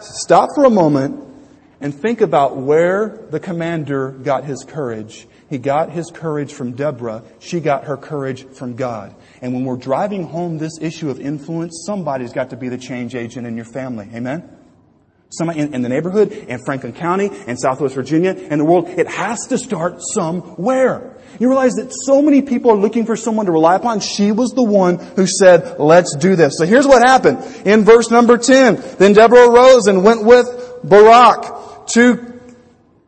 Stop 0.00 0.50
for 0.54 0.64
a 0.64 0.70
moment 0.70 1.31
and 1.82 1.92
think 1.92 2.20
about 2.20 2.56
where 2.56 3.26
the 3.30 3.40
commander 3.40 4.12
got 4.12 4.44
his 4.44 4.64
courage. 4.64 5.26
He 5.50 5.58
got 5.58 5.90
his 5.90 6.10
courage 6.10 6.52
from 6.54 6.72
Deborah. 6.72 7.24
She 7.40 7.60
got 7.60 7.84
her 7.84 7.96
courage 7.96 8.44
from 8.56 8.76
God. 8.76 9.14
And 9.42 9.52
when 9.52 9.64
we're 9.64 9.76
driving 9.76 10.22
home 10.22 10.58
this 10.58 10.78
issue 10.80 11.10
of 11.10 11.20
influence, 11.20 11.82
somebody's 11.84 12.32
got 12.32 12.50
to 12.50 12.56
be 12.56 12.68
the 12.68 12.78
change 12.78 13.14
agent 13.16 13.46
in 13.46 13.56
your 13.56 13.66
family. 13.66 14.08
Amen? 14.14 14.48
Somebody 15.30 15.60
in, 15.60 15.74
in 15.74 15.82
the 15.82 15.88
neighborhood, 15.88 16.30
in 16.30 16.62
Franklin 16.64 16.92
County, 16.92 17.30
in 17.46 17.56
Southwest 17.56 17.96
Virginia, 17.96 18.30
in 18.30 18.58
the 18.58 18.64
world. 18.64 18.88
It 18.88 19.08
has 19.08 19.48
to 19.48 19.58
start 19.58 19.96
somewhere. 20.00 21.18
You 21.40 21.48
realize 21.48 21.72
that 21.74 21.92
so 22.04 22.22
many 22.22 22.42
people 22.42 22.70
are 22.70 22.76
looking 22.76 23.06
for 23.06 23.16
someone 23.16 23.46
to 23.46 23.52
rely 23.52 23.74
upon. 23.74 24.00
She 24.00 24.30
was 24.30 24.52
the 24.52 24.62
one 24.62 24.98
who 24.98 25.26
said, 25.26 25.80
let's 25.80 26.14
do 26.16 26.36
this. 26.36 26.58
So 26.58 26.64
here's 26.64 26.86
what 26.86 27.02
happened. 27.02 27.38
In 27.66 27.84
verse 27.84 28.10
number 28.10 28.38
10, 28.38 28.96
then 28.98 29.14
Deborah 29.14 29.50
arose 29.50 29.86
and 29.88 30.04
went 30.04 30.24
with 30.24 30.46
Barak 30.84 31.71
to, 31.94 32.40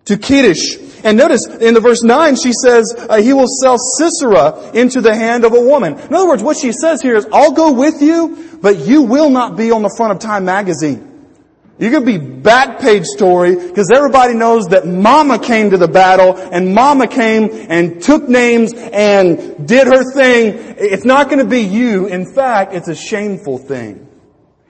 to 0.07 0.17
Kedesh. 0.17 0.83
And 1.05 1.19
notice 1.19 1.47
in 1.47 1.75
the 1.75 1.81
verse 1.81 2.03
9 2.03 2.37
she 2.37 2.53
says, 2.53 2.95
uh, 2.97 3.21
he 3.21 3.35
will 3.35 3.47
sell 3.47 3.77
Sisera 3.79 4.73
into 4.73 5.03
the 5.03 5.15
hand 5.15 5.45
of 5.45 5.53
a 5.53 5.61
woman. 5.61 5.99
In 5.99 6.15
other 6.15 6.27
words, 6.27 6.43
what 6.43 6.57
she 6.57 6.73
says 6.73 7.03
here 7.03 7.17
is, 7.17 7.27
I'll 7.33 7.53
go 7.53 7.73
with 7.73 8.01
you, 8.01 8.59
but 8.63 8.79
you 8.79 9.03
will 9.03 9.29
not 9.29 9.57
be 9.57 9.71
on 9.71 9.83
the 9.83 9.93
front 9.97 10.13
of 10.13 10.19
Time 10.19 10.47
magazine. 10.47 11.11
You 11.77 11.91
could 11.91 12.07
be 12.07 12.19
back 12.19 12.79
page 12.79 13.05
story 13.05 13.57
because 13.57 13.91
everybody 13.91 14.35
knows 14.35 14.69
that 14.69 14.87
mama 14.87 15.41
came 15.41 15.71
to 15.71 15.77
the 15.77 15.89
battle 15.89 16.37
and 16.37 16.73
mama 16.73 17.09
came 17.09 17.51
and 17.69 18.01
took 18.01 18.29
names 18.29 18.73
and 18.73 19.67
did 19.67 19.89
her 19.89 20.05
thing. 20.13 20.77
It's 20.79 21.05
not 21.05 21.29
going 21.29 21.41
to 21.41 21.45
be 21.45 21.63
you. 21.63 22.07
In 22.07 22.33
fact, 22.33 22.75
it's 22.75 22.87
a 22.87 22.95
shameful 22.95 23.59
thing. 23.59 24.09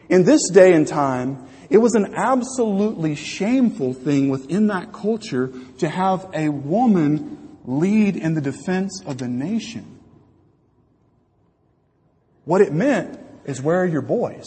In 0.09 0.25
this 0.25 0.49
day 0.49 0.73
and 0.73 0.89
time, 0.89 1.44
it 1.71 1.79
was 1.79 1.95
an 1.95 2.15
absolutely 2.15 3.15
shameful 3.15 3.95
thing 3.95 4.29
within 4.29 4.69
that 4.69 4.93
culture 4.93 5.53
to 5.79 5.89
have 5.89 6.29
a 6.35 6.49
woman 6.49 7.59
lead 7.65 8.17
in 8.17 8.35
the 8.35 8.41
defense 8.41 9.03
of 9.07 9.19
the 9.19 9.29
nation. 9.29 9.99
What 12.45 12.61
it 12.61 12.73
meant 12.73 13.19
is 13.45 13.63
where 13.63 13.83
are 13.83 13.87
your 13.87 14.03
boys? 14.03 14.47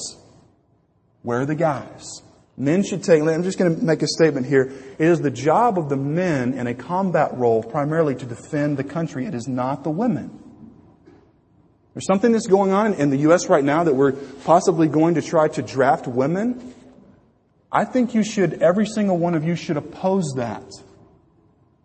Where 1.24 1.42
are 1.42 1.46
the 1.46 1.56
guys? 1.56 2.22
Men 2.56 2.84
should 2.84 3.04
take, 3.04 3.22
I'm 3.22 3.44
just 3.44 3.60
going 3.60 3.76
to 3.76 3.84
make 3.84 4.02
a 4.02 4.08
statement 4.08 4.48
here. 4.48 4.72
It 4.98 5.08
is 5.08 5.20
the 5.20 5.30
job 5.30 5.78
of 5.78 5.90
the 5.90 5.98
men 5.98 6.54
in 6.54 6.66
a 6.66 6.74
combat 6.74 7.38
role 7.38 7.62
primarily 7.62 8.16
to 8.16 8.26
defend 8.26 8.78
the 8.78 8.84
country. 8.84 9.26
It 9.26 9.36
is 9.36 9.48
not 9.48 9.84
the 9.84 9.92
women. 9.92 10.44
There's 11.94 12.06
something 12.06 12.32
that's 12.32 12.48
going 12.48 12.72
on 12.72 12.94
in 12.94 13.10
the 13.10 13.18
U.S. 13.18 13.50
right 13.50 13.64
now 13.64 13.84
that 13.84 13.96
we're 13.96 14.12
possibly 14.12 14.88
going 14.88 15.16
to 15.16 15.22
try 15.22 15.48
to 15.50 15.62
draft 15.62 16.08
women. 16.08 16.74
I 17.72 17.86
think 17.86 18.14
you 18.14 18.24
should, 18.24 18.62
every 18.62 18.86
single 18.86 19.18
one 19.18 19.36
of 19.36 19.44
you 19.44 19.56
should 19.56 19.78
oppose 19.78 20.34
that. 20.38 20.64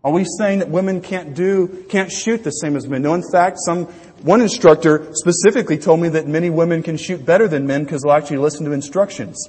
Are 0.04 0.12
we 0.12 0.24
saying 0.38 0.58
that 0.60 0.68
women 0.68 1.00
can't 1.00 1.34
do, 1.34 1.84
can't 1.88 2.10
shoot 2.10 2.42
the 2.42 2.50
same 2.50 2.76
as 2.76 2.88
men? 2.88 3.02
No, 3.02 3.14
in 3.14 3.22
fact, 3.32 3.58
some, 3.64 3.84
one 4.22 4.40
instructor 4.40 5.08
specifically 5.12 5.78
told 5.78 6.00
me 6.00 6.08
that 6.10 6.26
many 6.26 6.50
women 6.50 6.82
can 6.82 6.96
shoot 6.96 7.24
better 7.24 7.46
than 7.46 7.66
men 7.66 7.84
because 7.84 8.02
they'll 8.02 8.12
actually 8.12 8.38
listen 8.38 8.64
to 8.64 8.72
instructions. 8.72 9.48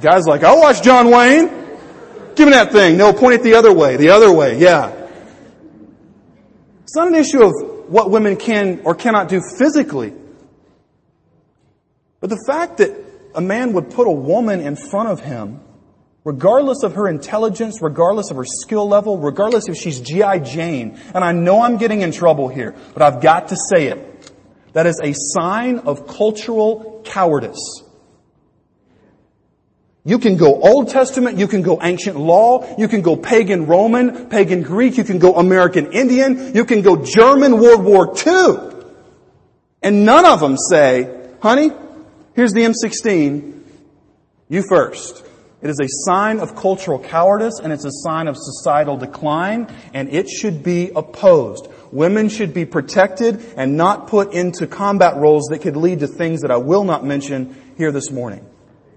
Guy's 0.00 0.26
like, 0.26 0.44
I'll 0.44 0.60
watch 0.60 0.82
John 0.82 1.10
Wayne. 1.10 1.48
Give 2.36 2.46
me 2.46 2.52
that 2.52 2.72
thing. 2.72 2.96
No, 2.96 3.12
point 3.12 3.34
it 3.34 3.42
the 3.42 3.54
other 3.54 3.72
way. 3.72 3.96
The 3.96 4.10
other 4.10 4.32
way. 4.32 4.58
Yeah. 4.58 5.08
It's 6.82 6.96
not 6.96 7.08
an 7.08 7.14
issue 7.14 7.42
of 7.42 7.52
what 7.88 8.10
women 8.10 8.36
can 8.36 8.80
or 8.84 8.94
cannot 8.94 9.28
do 9.28 9.42
physically. 9.58 10.14
But 12.20 12.30
the 12.30 12.42
fact 12.46 12.78
that 12.78 13.09
a 13.34 13.40
man 13.40 13.72
would 13.74 13.90
put 13.90 14.06
a 14.06 14.12
woman 14.12 14.60
in 14.60 14.76
front 14.76 15.08
of 15.08 15.20
him, 15.20 15.60
regardless 16.24 16.82
of 16.82 16.94
her 16.94 17.08
intelligence, 17.08 17.80
regardless 17.80 18.30
of 18.30 18.36
her 18.36 18.44
skill 18.44 18.88
level, 18.88 19.18
regardless 19.18 19.68
if 19.68 19.76
she's 19.76 20.00
G.I. 20.00 20.40
Jane, 20.40 20.98
and 21.14 21.24
I 21.24 21.32
know 21.32 21.62
I'm 21.62 21.76
getting 21.76 22.02
in 22.02 22.12
trouble 22.12 22.48
here, 22.48 22.74
but 22.94 23.02
I've 23.02 23.20
got 23.20 23.48
to 23.48 23.56
say 23.56 23.88
it. 23.88 24.32
That 24.72 24.86
is 24.86 25.00
a 25.02 25.12
sign 25.14 25.80
of 25.80 26.06
cultural 26.06 27.02
cowardice. 27.04 27.82
You 30.04 30.18
can 30.18 30.36
go 30.36 30.60
Old 30.60 30.88
Testament, 30.88 31.38
you 31.38 31.46
can 31.46 31.62
go 31.62 31.78
ancient 31.82 32.18
law, 32.18 32.76
you 32.78 32.88
can 32.88 33.02
go 33.02 33.16
pagan 33.16 33.66
Roman, 33.66 34.30
pagan 34.30 34.62
Greek, 34.62 34.96
you 34.96 35.04
can 35.04 35.18
go 35.18 35.34
American 35.34 35.92
Indian, 35.92 36.54
you 36.54 36.64
can 36.64 36.80
go 36.80 37.04
German 37.04 37.58
World 37.58 37.84
War 37.84 38.14
II. 38.16 38.84
And 39.82 40.04
none 40.06 40.24
of 40.24 40.40
them 40.40 40.56
say, 40.56 41.28
honey, 41.42 41.70
here's 42.34 42.52
the 42.52 42.62
M16, 42.62 43.62
you 44.48 44.62
first. 44.68 45.24
It 45.62 45.68
is 45.68 45.78
a 45.78 45.86
sign 45.88 46.40
of 46.40 46.56
cultural 46.56 46.98
cowardice 46.98 47.60
and 47.62 47.72
it's 47.72 47.84
a 47.84 47.90
sign 47.90 48.28
of 48.28 48.36
societal 48.38 48.96
decline 48.96 49.72
and 49.92 50.08
it 50.08 50.28
should 50.28 50.62
be 50.62 50.90
opposed. 50.96 51.68
Women 51.92 52.30
should 52.30 52.54
be 52.54 52.64
protected 52.64 53.44
and 53.56 53.76
not 53.76 54.06
put 54.08 54.32
into 54.32 54.66
combat 54.66 55.16
roles 55.16 55.48
that 55.50 55.60
could 55.60 55.76
lead 55.76 56.00
to 56.00 56.06
things 56.06 56.40
that 56.40 56.50
I 56.50 56.56
will 56.56 56.84
not 56.84 57.04
mention 57.04 57.74
here 57.76 57.92
this 57.92 58.10
morning. 58.10 58.46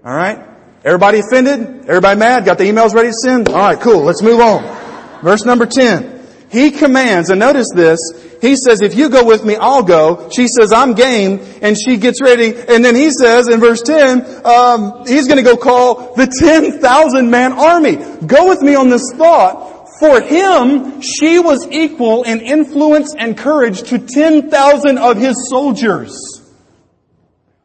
Alright? 0.04 0.38
Everybody 0.84 1.18
offended? 1.20 1.86
Everybody 1.86 2.18
mad? 2.18 2.46
Got 2.46 2.56
the 2.56 2.64
emails 2.64 2.94
ready 2.94 3.08
to 3.08 3.14
send? 3.14 3.48
Alright, 3.48 3.80
cool. 3.80 4.02
Let's 4.02 4.22
move 4.22 4.40
on. 4.40 5.22
Verse 5.22 5.44
number 5.44 5.66
10. 5.66 6.13
He 6.54 6.70
commands, 6.70 7.30
and 7.30 7.40
notice 7.40 7.66
this, 7.74 7.98
he 8.40 8.54
says, 8.54 8.80
if 8.80 8.94
you 8.94 9.08
go 9.08 9.24
with 9.24 9.44
me, 9.44 9.56
I'll 9.56 9.82
go. 9.82 10.30
She 10.30 10.46
says, 10.46 10.72
I'm 10.72 10.94
game, 10.94 11.40
and 11.60 11.76
she 11.76 11.96
gets 11.96 12.22
ready, 12.22 12.54
and 12.54 12.84
then 12.84 12.94
he 12.94 13.10
says 13.10 13.48
in 13.48 13.58
verse 13.58 13.82
10, 13.82 14.46
um, 14.46 15.04
he's 15.04 15.26
gonna 15.26 15.42
go 15.42 15.56
call 15.56 16.14
the 16.14 16.28
10,000 16.28 17.28
man 17.28 17.54
army. 17.54 17.96
Go 18.24 18.48
with 18.48 18.62
me 18.62 18.76
on 18.76 18.88
this 18.88 19.02
thought. 19.16 19.88
For 19.98 20.20
him, 20.20 21.00
she 21.00 21.40
was 21.40 21.66
equal 21.72 22.22
in 22.22 22.40
influence 22.40 23.16
and 23.18 23.36
courage 23.36 23.82
to 23.90 23.98
10,000 23.98 24.96
of 24.98 25.16
his 25.16 25.48
soldiers. 25.50 26.40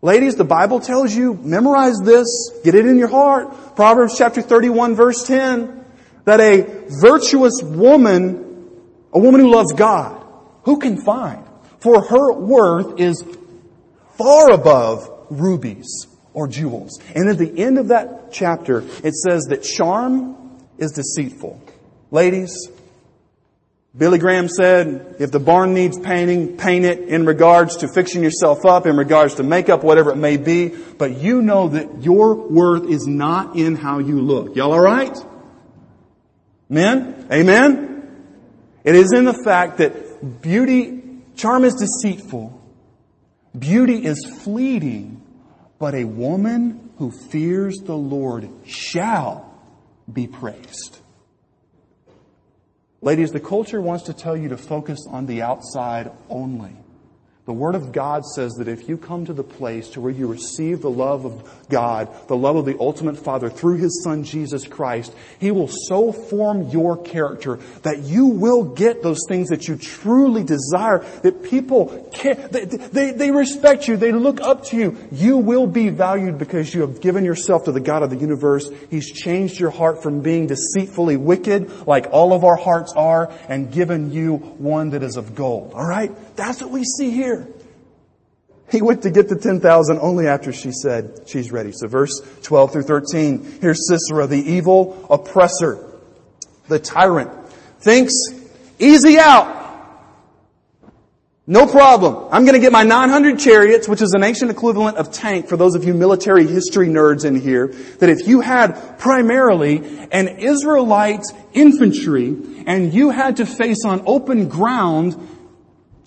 Ladies, 0.02 0.36
the 0.36 0.46
Bible 0.46 0.80
tells 0.80 1.16
you, 1.16 1.36
memorize 1.36 2.00
this, 2.04 2.26
get 2.64 2.74
it 2.74 2.88
in 2.88 2.98
your 2.98 3.10
heart. 3.10 3.76
Proverbs 3.76 4.16
chapter 4.18 4.42
31 4.42 4.96
verse 4.96 5.22
10, 5.28 5.86
that 6.26 6.40
a 6.40 6.88
virtuous 7.02 7.62
woman, 7.62 8.49
a 9.14 9.20
woman 9.20 9.42
who 9.42 9.52
loves 9.52 9.74
God, 9.74 10.26
who 10.64 10.80
can 10.80 11.02
find? 11.04 11.46
For 11.80 12.02
her 12.02 12.34
worth 12.34 13.00
is 13.00 13.24
far 14.18 14.52
above 14.52 15.10
rubies 15.30 16.08
or 16.34 16.48
jewels. 16.48 17.00
And 17.16 17.30
at 17.30 17.38
the 17.38 17.60
end 17.60 17.80
of 17.80 17.88
that 17.90 18.32
chapter, 18.32 18.84
it 19.04 19.14
says 19.14 19.46
that 19.50 19.64
charm 19.64 20.58
is 20.78 20.92
deceitful. 20.92 21.62
Ladies, 22.12 22.70
Billy 23.98 24.20
Graham 24.20 24.48
said, 24.48 25.16
if 25.20 25.32
the 25.32 25.40
barn 25.40 25.74
needs 25.74 26.00
painting, 26.00 26.58
paint 26.58 26.86
it 26.86 27.00
in 27.00 27.26
regards 27.26 27.78
to 27.78 27.88
fixing 27.88 28.24
yourself 28.24 28.66
up, 28.66 28.86
in 28.86 28.96
regards 28.96 29.36
to 29.36 29.44
makeup, 29.44 29.84
whatever 29.84 30.12
it 30.12 30.18
may 30.18 30.38
be. 30.38 30.68
But 30.68 31.18
you 31.18 31.42
know 31.42 31.70
that 31.70 32.04
your 32.04 32.36
worth 32.36 32.90
is 32.90 33.08
not 33.08 33.56
in 33.56 33.76
how 33.76 34.00
you 34.00 34.22
look. 34.22 34.56
Y'all 34.56 34.74
alright? 34.74 35.18
Men? 36.70 37.28
Amen? 37.32 37.89
It 38.84 38.96
is 38.96 39.12
in 39.14 39.26
the 39.26 39.34
fact 39.34 39.78
that 39.78 40.42
beauty, 40.42 41.02
charm 41.36 41.64
is 41.66 41.76
deceitful. 41.76 42.60
Beauty 43.58 44.06
is 44.06 44.26
fleeting. 44.44 45.22
But 45.80 45.96
a 45.96 46.04
woman 46.04 46.90
who 46.98 47.12
fears 47.12 47.78
the 47.78 47.96
Lord 47.96 48.50
shall 48.66 49.54
be 50.12 50.28
praised. 50.28 51.00
Ladies, 53.02 53.32
the 53.32 53.40
culture 53.40 53.82
wants 53.82 54.04
to 54.06 54.14
tell 54.14 54.36
you 54.36 54.50
to 54.50 54.58
focus 54.58 55.00
on 55.10 55.26
the 55.26 55.42
outside 55.42 56.12
only. 56.30 56.76
The 57.50 57.54
Word 57.54 57.74
of 57.74 57.92
God 57.92 58.28
says 58.28 58.54
that 58.60 58.68
if 58.68 58.88
you 58.88 58.96
come 58.96 59.26
to 59.26 59.34
the 59.34 59.44
place 59.44 59.90
to 59.90 60.02
where 60.02 60.12
you 60.12 60.28
receive 60.28 60.84
the 60.84 60.90
love 60.92 61.26
of 61.26 61.68
God, 61.68 62.08
the 62.28 62.38
love 62.38 62.58
of 62.58 62.66
the 62.66 62.78
ultimate 62.80 63.18
Father 63.18 63.50
through 63.50 63.78
His 63.78 64.04
Son 64.04 64.24
Jesus 64.24 64.68
Christ, 64.68 65.16
He 65.40 65.50
will 65.50 65.68
so 65.68 66.12
form 66.12 66.70
your 66.70 66.96
character 66.96 67.58
that 67.82 68.04
you 68.04 68.28
will 68.28 68.64
get 68.64 69.02
those 69.02 69.22
things 69.28 69.50
that 69.50 69.68
you 69.68 69.78
truly 69.78 70.44
desire, 70.44 71.00
that 71.24 71.42
people 71.42 72.08
care, 72.14 72.36
they, 72.36 72.66
they, 72.66 73.12
they 73.14 73.32
respect 73.32 73.88
you, 73.88 73.98
they 73.98 74.12
look 74.12 74.42
up 74.42 74.66
to 74.66 74.78
you. 74.78 74.98
You 75.12 75.38
will 75.38 75.66
be 75.66 75.90
valued 75.90 76.38
because 76.38 76.72
you 76.72 76.82
have 76.82 77.02
given 77.02 77.26
yourself 77.26 77.64
to 77.64 77.72
the 77.72 77.80
God 77.80 78.04
of 78.04 78.12
the 78.12 78.18
universe. 78.18 78.70
He's 78.92 79.12
changed 79.12 79.60
your 79.60 79.72
heart 79.72 80.04
from 80.04 80.22
being 80.22 80.46
deceitfully 80.46 81.18
wicked, 81.18 81.88
like 81.88 82.10
all 82.12 82.32
of 82.32 82.44
our 82.44 82.58
hearts 82.58 82.94
are, 82.96 83.34
and 83.48 83.72
given 83.72 84.12
you 84.12 84.36
one 84.36 84.92
that 84.92 85.02
is 85.02 85.18
of 85.18 85.34
gold. 85.34 85.74
Alright? 85.74 86.16
That's 86.40 86.62
what 86.62 86.72
we 86.72 86.86
see 86.86 87.12
here. 87.12 87.46
He 88.72 88.82
went 88.82 89.04
to 89.04 89.12
get 89.12 89.28
the 89.28 89.36
10,000 89.36 90.00
only 90.00 90.28
after 90.28 90.54
she 90.54 90.72
said 90.72 91.24
she's 91.28 91.52
ready. 91.52 91.74
So 91.74 91.88
verse 91.88 92.22
12 92.44 92.72
through 92.72 92.84
13. 92.84 93.60
Here's 93.60 93.90
Sisera, 93.90 94.26
the 94.26 94.40
evil 94.40 95.06
oppressor, 95.10 95.86
the 96.70 96.80
tyrant, 96.80 97.30
thinks 97.82 98.14
easy 98.80 99.20
out. 99.20 99.60
No 101.46 101.68
problem. 101.68 102.30
I'm 102.32 102.46
going 102.46 102.54
to 102.54 102.62
get 102.62 102.72
my 102.72 102.84
900 102.84 103.38
chariots, 103.38 103.90
which 103.90 104.02
is 104.02 104.14
an 104.14 104.24
ancient 104.24 104.50
equivalent 104.50 104.96
of 104.98 105.12
tank 105.12 105.50
for 105.50 105.58
those 105.58 105.76
of 105.76 105.84
you 105.84 105.94
military 105.94 106.48
history 106.48 106.88
nerds 106.88 107.26
in 107.26 107.36
here, 107.36 107.68
that 107.98 108.10
if 108.10 108.28
you 108.28 108.40
had 108.40 109.00
primarily 109.00 110.08
an 110.12 110.28
Israelite 110.28 111.26
infantry 111.52 112.38
and 112.66 112.94
you 112.94 113.10
had 113.10 113.38
to 113.38 113.46
face 113.46 113.84
on 113.84 114.04
open 114.06 114.48
ground 114.48 115.29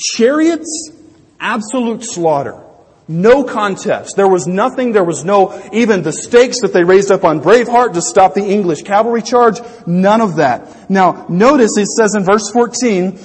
Chariots, 0.02 0.90
absolute 1.38 2.02
slaughter. 2.02 2.62
No 3.08 3.44
contest. 3.44 4.16
There 4.16 4.28
was 4.28 4.46
nothing, 4.46 4.92
there 4.92 5.04
was 5.04 5.24
no, 5.24 5.60
even 5.72 6.02
the 6.02 6.12
stakes 6.12 6.60
that 6.60 6.72
they 6.72 6.84
raised 6.84 7.10
up 7.10 7.24
on 7.24 7.40
Braveheart 7.40 7.94
to 7.94 8.02
stop 8.02 8.34
the 8.34 8.44
English 8.44 8.82
cavalry 8.82 9.22
charge, 9.22 9.60
none 9.86 10.20
of 10.20 10.36
that. 10.36 10.88
Now, 10.88 11.26
notice 11.28 11.76
it 11.76 11.88
says 11.88 12.14
in 12.14 12.24
verse 12.24 12.50
14, 12.50 13.18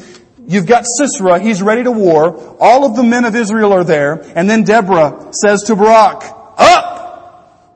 you've 0.48 0.66
got 0.66 0.86
Sisera, 0.86 1.40
he's 1.40 1.62
ready 1.62 1.84
to 1.84 1.92
war, 1.92 2.58
all 2.60 2.86
of 2.86 2.96
the 2.96 3.04
men 3.04 3.24
of 3.26 3.36
Israel 3.36 3.72
are 3.72 3.84
there, 3.84 4.24
and 4.36 4.50
then 4.50 4.64
Deborah 4.64 5.32
says 5.32 5.64
to 5.64 5.76
Barak, 5.76 6.24
up! 6.58 7.74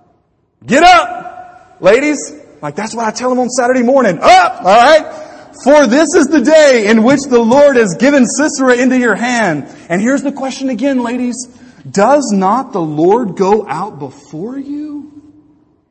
Get 0.66 0.84
up! 0.84 1.78
Ladies, 1.82 2.34
like 2.62 2.76
that's 2.76 2.96
what 2.96 3.06
I 3.06 3.12
tell 3.12 3.30
them 3.30 3.40
on 3.40 3.50
Saturday 3.50 3.84
morning, 3.84 4.20
up! 4.22 4.58
Alright? 4.60 5.31
For 5.64 5.86
this 5.86 6.10
is 6.16 6.28
the 6.28 6.42
day 6.42 6.88
in 6.88 7.04
which 7.04 7.22
the 7.30 7.40
Lord 7.40 7.76
has 7.76 7.96
given 8.00 8.26
Sisera 8.26 8.76
into 8.76 8.98
your 8.98 9.16
hand. 9.16 9.68
And 9.90 10.02
here's 10.02 10.24
the 10.24 10.32
question 10.32 10.70
again, 10.70 11.04
ladies. 11.04 11.36
Does 11.90 12.32
not 12.34 12.74
the 12.74 12.82
Lord 12.82 13.36
go 13.36 13.68
out 13.68 14.00
before 14.00 14.58
you? 14.58 15.12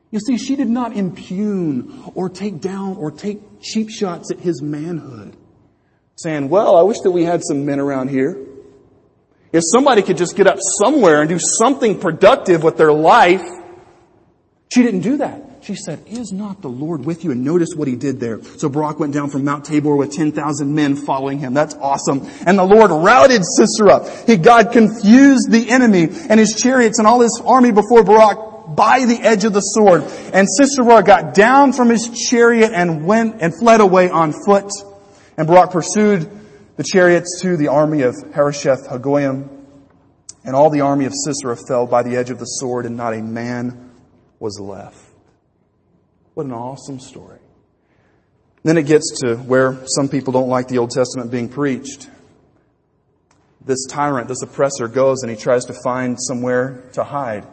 You 0.09 0.19
see, 0.19 0.37
she 0.37 0.57
did 0.57 0.69
not 0.69 0.95
impugn 0.95 2.11
or 2.15 2.29
take 2.29 2.59
down 2.59 2.97
or 2.97 3.11
take 3.11 3.61
cheap 3.61 3.89
shots 3.89 4.29
at 4.29 4.39
his 4.39 4.61
manhood. 4.61 5.37
Saying, 6.17 6.49
well, 6.49 6.75
I 6.75 6.81
wish 6.81 6.99
that 7.01 7.11
we 7.11 7.23
had 7.23 7.41
some 7.43 7.65
men 7.65 7.79
around 7.79 8.09
here. 8.09 8.37
If 9.53 9.63
somebody 9.65 10.01
could 10.01 10.17
just 10.17 10.35
get 10.35 10.47
up 10.47 10.57
somewhere 10.81 11.21
and 11.21 11.29
do 11.29 11.39
something 11.39 11.99
productive 11.99 12.61
with 12.63 12.77
their 12.77 12.91
life. 12.91 13.43
She 14.69 14.83
didn't 14.83 15.01
do 15.01 15.17
that. 15.17 15.50
She 15.61 15.75
said, 15.75 16.03
is 16.07 16.31
not 16.31 16.61
the 16.63 16.69
Lord 16.69 17.05
with 17.05 17.23
you? 17.23 17.31
And 17.31 17.43
notice 17.43 17.69
what 17.75 17.87
he 17.87 17.95
did 17.95 18.19
there. 18.19 18.41
So 18.43 18.67
Barak 18.67 18.99
went 18.99 19.13
down 19.13 19.29
from 19.29 19.43
Mount 19.43 19.63
Tabor 19.63 19.95
with 19.95 20.11
10,000 20.11 20.73
men 20.73 20.95
following 20.95 21.37
him. 21.37 21.53
That's 21.53 21.75
awesome. 21.75 22.27
And 22.47 22.57
the 22.57 22.63
Lord 22.63 22.89
routed 22.89 23.43
Sisera. 23.45 24.09
He, 24.25 24.37
God 24.37 24.71
confused 24.71 25.51
the 25.51 25.69
enemy 25.69 26.07
and 26.29 26.39
his 26.39 26.55
chariots 26.55 26.97
and 26.97 27.07
all 27.07 27.21
his 27.21 27.39
army 27.45 27.71
before 27.71 28.03
Barak 28.03 28.75
by 28.75 29.05
the 29.05 29.19
edge 29.21 29.43
of 29.43 29.53
the 29.53 29.61
sword. 29.61 30.01
And 30.33 30.47
Sisera 30.49 31.03
got 31.03 31.35
down 31.35 31.73
from 31.73 31.89
his 31.89 32.09
chariot 32.09 32.71
and 32.73 33.05
went 33.05 33.39
and 33.41 33.53
fled 33.55 33.81
away 33.81 34.09
on 34.09 34.33
foot. 34.45 34.71
And 35.37 35.47
Barak 35.47 35.71
pursued 35.71 36.27
the 36.77 36.83
chariots 36.83 37.39
to 37.43 37.55
the 37.55 37.67
army 37.67 38.01
of 38.01 38.15
Harosheth 38.33 38.87
Hagoyim. 38.89 39.47
And 40.43 40.55
all 40.55 40.71
the 40.71 40.81
army 40.81 41.05
of 41.05 41.13
Sisera 41.13 41.55
fell 41.55 41.85
by 41.85 42.01
the 42.01 42.15
edge 42.15 42.31
of 42.31 42.39
the 42.39 42.45
sword 42.45 42.87
and 42.87 42.97
not 42.97 43.13
a 43.13 43.21
man 43.21 43.91
was 44.39 44.59
left. 44.59 45.10
What 46.41 46.47
an 46.47 46.53
awesome 46.53 46.99
story. 46.99 47.37
Then 48.63 48.75
it 48.75 48.87
gets 48.87 49.21
to 49.21 49.35
where 49.35 49.77
some 49.85 50.09
people 50.09 50.33
don't 50.33 50.49
like 50.49 50.67
the 50.67 50.79
Old 50.79 50.89
Testament 50.89 51.29
being 51.29 51.49
preached. 51.49 52.09
This 53.63 53.85
tyrant, 53.87 54.27
this 54.27 54.41
oppressor 54.41 54.87
goes 54.87 55.21
and 55.21 55.29
he 55.29 55.37
tries 55.37 55.65
to 55.65 55.75
find 55.83 56.17
somewhere 56.19 56.81
to 56.93 57.03
hide. 57.03 57.45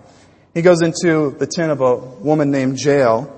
He 0.55 0.62
goes 0.62 0.81
into 0.81 1.37
the 1.38 1.46
tent 1.46 1.70
of 1.70 1.83
a 1.83 1.96
woman 1.96 2.51
named 2.51 2.83
Jael 2.83 3.31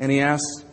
and 0.00 0.10
he 0.10 0.18
asks, 0.20 0.64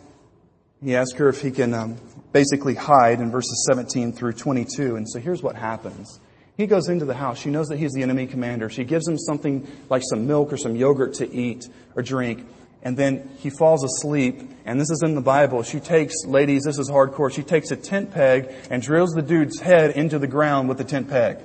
he 0.82 0.96
asks 0.96 1.16
her 1.18 1.28
if 1.28 1.40
he 1.40 1.52
can 1.52 1.74
um, 1.74 1.98
basically 2.32 2.74
hide 2.74 3.20
in 3.20 3.30
verses 3.30 3.64
17 3.70 4.12
through 4.12 4.32
22. 4.32 4.96
And 4.96 5.08
so 5.08 5.20
here's 5.20 5.40
what 5.40 5.54
happens. 5.54 6.18
He 6.56 6.66
goes 6.66 6.88
into 6.88 7.04
the 7.04 7.14
house. 7.14 7.38
She 7.38 7.50
knows 7.50 7.68
that 7.68 7.78
he's 7.78 7.92
the 7.92 8.02
enemy 8.02 8.26
commander. 8.26 8.68
She 8.68 8.82
gives 8.82 9.06
him 9.06 9.18
something 9.18 9.68
like 9.88 10.02
some 10.04 10.26
milk 10.26 10.52
or 10.52 10.56
some 10.56 10.74
yogurt 10.74 11.14
to 11.14 11.32
eat 11.32 11.68
or 11.94 12.02
drink 12.02 12.44
and 12.82 12.96
then 12.96 13.30
he 13.38 13.50
falls 13.50 13.82
asleep. 13.84 14.42
And 14.64 14.80
this 14.80 14.90
is 14.90 15.02
in 15.02 15.14
the 15.14 15.20
Bible. 15.20 15.62
She 15.62 15.80
takes, 15.80 16.24
ladies, 16.24 16.64
this 16.64 16.78
is 16.78 16.90
hardcore. 16.90 17.32
She 17.32 17.42
takes 17.42 17.70
a 17.70 17.76
tent 17.76 18.12
peg 18.12 18.52
and 18.70 18.82
drills 18.82 19.12
the 19.12 19.22
dude's 19.22 19.60
head 19.60 19.92
into 19.92 20.18
the 20.18 20.26
ground 20.26 20.68
with 20.68 20.78
the 20.78 20.84
tent 20.84 21.08
peg. 21.08 21.38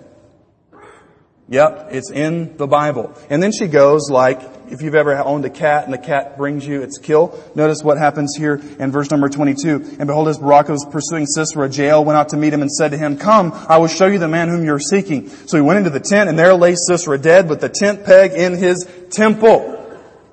Yep, 1.50 1.90
it's 1.92 2.10
in 2.10 2.56
the 2.56 2.68
Bible. 2.68 3.14
And 3.30 3.44
then 3.44 3.52
she 3.52 3.68
goes 3.68 4.10
like, 4.10 4.42
if 4.70 4.82
you've 4.82 4.96
ever 4.96 5.16
owned 5.18 5.44
a 5.44 5.50
cat 5.50 5.84
and 5.84 5.94
the 5.94 5.98
cat 5.98 6.38
brings 6.38 6.66
you 6.66 6.82
its 6.82 6.98
kill, 6.98 7.38
notice 7.54 7.84
what 7.84 7.98
happens 7.98 8.36
here 8.38 8.62
in 8.80 8.92
verse 8.92 9.12
number 9.12 9.28
22. 9.28 9.98
And 10.00 10.08
behold, 10.08 10.30
as 10.30 10.38
Barak 10.38 10.70
was 10.70 10.86
pursuing 10.90 11.26
Sisera, 11.26 11.70
Jael 11.70 12.06
went 12.06 12.18
out 12.18 12.30
to 12.30 12.38
meet 12.38 12.54
him 12.54 12.62
and 12.62 12.72
said 12.72 12.92
to 12.92 12.98
him, 12.98 13.18
Come, 13.18 13.52
I 13.54 13.78
will 13.78 13.88
show 13.88 14.08
you 14.08 14.20
the 14.20 14.28
man 14.30 14.48
whom 14.48 14.64
you're 14.64 14.80
seeking. 14.80 15.28
So 15.30 15.58
he 15.58 15.62
went 15.62 15.80
into 15.80 15.90
the 15.90 16.00
tent 16.00 16.30
and 16.30 16.40
there 16.40 16.54
lay 16.54 16.76
Sisera 16.76 17.18
dead 17.18 17.50
with 17.50 17.60
the 17.60 17.70
tent 17.70 18.06
peg 18.06 18.32
in 18.32 18.56
his 18.56 18.88
temple. 19.10 19.83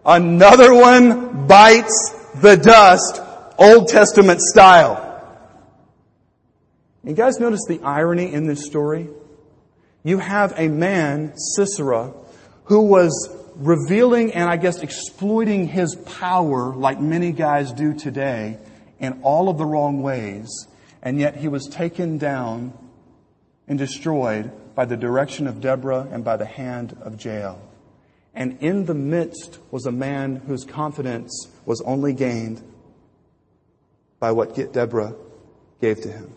Another 0.05 0.73
one 0.73 1.47
bites 1.47 2.15
the 2.41 2.57
dust, 2.57 3.21
Old 3.59 3.89
Testament 3.89 4.41
style. 4.41 5.07
You 7.05 7.15
guys 7.15 7.39
notice 7.39 7.65
the 7.67 7.81
irony 7.83 8.33
in 8.33 8.47
this 8.47 8.65
story? 8.65 9.09
You 10.03 10.19
have 10.19 10.55
a 10.57 10.69
man, 10.69 11.35
Sisera, 11.37 12.13
who 12.65 12.83
was 12.83 13.37
revealing 13.57 14.33
and 14.33 14.49
I 14.49 14.57
guess 14.57 14.81
exploiting 14.81 15.69
his 15.69 15.95
power 15.95 16.75
like 16.75 17.01
many 17.01 17.33
guys 17.33 17.73
do 17.73 17.93
today 17.93 18.59
in 18.99 19.21
all 19.23 19.49
of 19.49 19.59
the 19.59 19.67
wrong 19.67 20.03
ways, 20.03 20.67
and 21.03 21.19
yet 21.19 21.37
he 21.37 21.49
was 21.49 21.67
taken 21.67 22.17
down 22.17 22.73
and 23.69 23.79
destroyed 23.79 24.51
by 24.75 24.87
the 24.87 24.97
direction 24.97 25.47
of 25.47 25.61
Deborah 25.61 26.09
and 26.11 26.25
by 26.25 26.37
the 26.37 26.47
hand 26.47 26.97
of 27.03 27.23
Jael. 27.23 27.61
And 28.41 28.57
in 28.63 28.87
the 28.87 28.95
midst 28.95 29.59
was 29.71 29.85
a 29.85 29.93
man 29.93 30.37
whose 30.37 30.65
confidence 30.65 31.47
was 31.67 31.83
only 31.83 32.15
gained 32.15 32.63
by 34.19 34.33
what 34.33 34.55
Deborah 34.73 35.15
gave 35.79 36.01
to 36.01 36.11
him. 36.11 36.33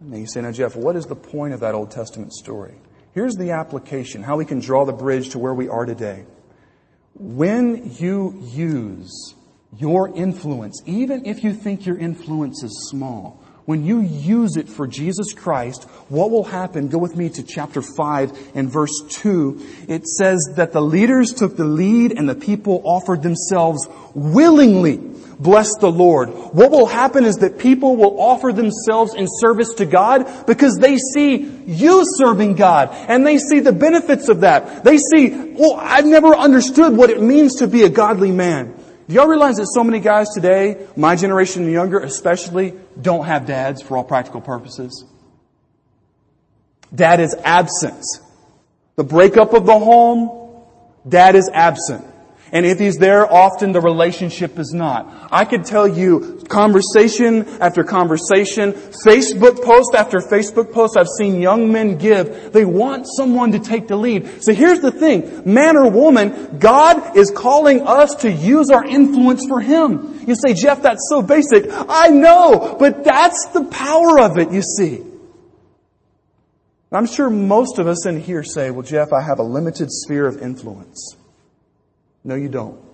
And 0.00 0.16
you 0.16 0.26
say, 0.26 0.40
now 0.40 0.52
Jeff, 0.52 0.74
what 0.74 0.96
is 0.96 1.04
the 1.04 1.14
point 1.14 1.52
of 1.52 1.60
that 1.60 1.74
Old 1.74 1.90
Testament 1.90 2.32
story? 2.32 2.76
Here's 3.12 3.34
the 3.34 3.50
application, 3.50 4.22
how 4.22 4.38
we 4.38 4.46
can 4.46 4.60
draw 4.60 4.86
the 4.86 4.94
bridge 4.94 5.28
to 5.32 5.38
where 5.38 5.52
we 5.52 5.68
are 5.68 5.84
today. 5.84 6.24
When 7.12 7.94
you 7.98 8.42
use 8.50 9.34
your 9.76 10.16
influence, 10.16 10.80
even 10.86 11.26
if 11.26 11.44
you 11.44 11.52
think 11.52 11.84
your 11.84 11.98
influence 11.98 12.62
is 12.62 12.88
small, 12.88 13.41
when 13.64 13.84
you 13.84 14.00
use 14.00 14.56
it 14.56 14.68
for 14.68 14.88
Jesus 14.88 15.32
Christ, 15.32 15.84
what 16.08 16.30
will 16.30 16.44
happen? 16.44 16.88
Go 16.88 16.98
with 16.98 17.16
me 17.16 17.28
to 17.30 17.44
chapter 17.44 17.80
5 17.80 18.56
and 18.56 18.70
verse 18.70 19.02
2. 19.08 19.84
It 19.88 20.06
says 20.06 20.54
that 20.56 20.72
the 20.72 20.82
leaders 20.82 21.32
took 21.32 21.56
the 21.56 21.64
lead 21.64 22.12
and 22.12 22.28
the 22.28 22.34
people 22.34 22.82
offered 22.84 23.22
themselves 23.22 23.86
willingly. 24.14 24.96
Bless 25.38 25.76
the 25.78 25.90
Lord. 25.90 26.28
What 26.28 26.70
will 26.70 26.86
happen 26.86 27.24
is 27.24 27.36
that 27.36 27.58
people 27.58 27.96
will 27.96 28.20
offer 28.20 28.52
themselves 28.52 29.14
in 29.14 29.26
service 29.28 29.74
to 29.74 29.86
God 29.86 30.46
because 30.46 30.76
they 30.76 30.98
see 30.98 31.36
you 31.66 32.04
serving 32.16 32.54
God 32.54 32.90
and 32.92 33.26
they 33.26 33.38
see 33.38 33.60
the 33.60 33.72
benefits 33.72 34.28
of 34.28 34.40
that. 34.40 34.84
They 34.84 34.98
see, 34.98 35.54
oh, 35.58 35.76
I've 35.76 36.06
never 36.06 36.34
understood 36.34 36.96
what 36.96 37.10
it 37.10 37.20
means 37.20 37.56
to 37.56 37.66
be 37.66 37.82
a 37.84 37.88
godly 37.88 38.30
man. 38.30 38.81
Do 39.12 39.16
y'all 39.16 39.28
realize 39.28 39.56
that 39.56 39.66
so 39.66 39.84
many 39.84 40.00
guys 40.00 40.30
today, 40.30 40.86
my 40.96 41.16
generation 41.16 41.64
and 41.64 41.70
younger 41.70 42.00
especially, 42.00 42.72
don't 42.98 43.26
have 43.26 43.44
dads 43.44 43.82
for 43.82 43.98
all 43.98 44.04
practical 44.04 44.40
purposes? 44.40 45.04
Dad 46.94 47.20
is 47.20 47.36
absent. 47.44 48.02
The 48.96 49.04
breakup 49.04 49.52
of 49.52 49.66
the 49.66 49.78
home, 49.78 50.64
dad 51.06 51.36
is 51.36 51.50
absent. 51.52 52.06
And 52.52 52.64
if 52.64 52.78
he's 52.78 52.96
there, 52.96 53.30
often 53.30 53.72
the 53.72 53.82
relationship 53.82 54.58
is 54.58 54.72
not. 54.72 55.28
I 55.30 55.44
could 55.44 55.66
tell 55.66 55.86
you 55.86 56.41
conversation 56.52 57.48
after 57.60 57.82
conversation, 57.82 58.72
Facebook 58.72 59.64
post 59.64 59.94
after 59.96 60.18
Facebook 60.18 60.72
post 60.72 60.96
I've 60.96 61.08
seen 61.08 61.40
young 61.40 61.72
men 61.72 61.96
give. 61.96 62.52
They 62.52 62.64
want 62.64 63.06
someone 63.16 63.52
to 63.52 63.58
take 63.58 63.88
the 63.88 63.96
lead. 63.96 64.42
So 64.42 64.52
here's 64.52 64.80
the 64.80 64.92
thing. 64.92 65.42
Man 65.52 65.76
or 65.76 65.90
woman, 65.90 66.58
God 66.58 67.16
is 67.16 67.32
calling 67.34 67.82
us 67.86 68.14
to 68.16 68.30
use 68.30 68.70
our 68.70 68.84
influence 68.84 69.46
for 69.46 69.60
Him. 69.60 70.20
You 70.26 70.36
say, 70.36 70.54
Jeff, 70.54 70.82
that's 70.82 71.08
so 71.08 71.22
basic. 71.22 71.64
I 71.70 72.08
know, 72.08 72.76
but 72.78 73.02
that's 73.02 73.48
the 73.54 73.64
power 73.64 74.20
of 74.20 74.38
it, 74.38 74.52
you 74.52 74.62
see. 74.62 75.02
I'm 76.92 77.06
sure 77.06 77.30
most 77.30 77.78
of 77.78 77.86
us 77.86 78.06
in 78.06 78.20
here 78.20 78.42
say, 78.42 78.70
well, 78.70 78.82
Jeff, 78.82 79.14
I 79.14 79.22
have 79.22 79.38
a 79.38 79.42
limited 79.42 79.90
sphere 79.90 80.26
of 80.26 80.42
influence. 80.42 81.16
No, 82.22 82.34
you 82.34 82.50
don't. 82.50 82.91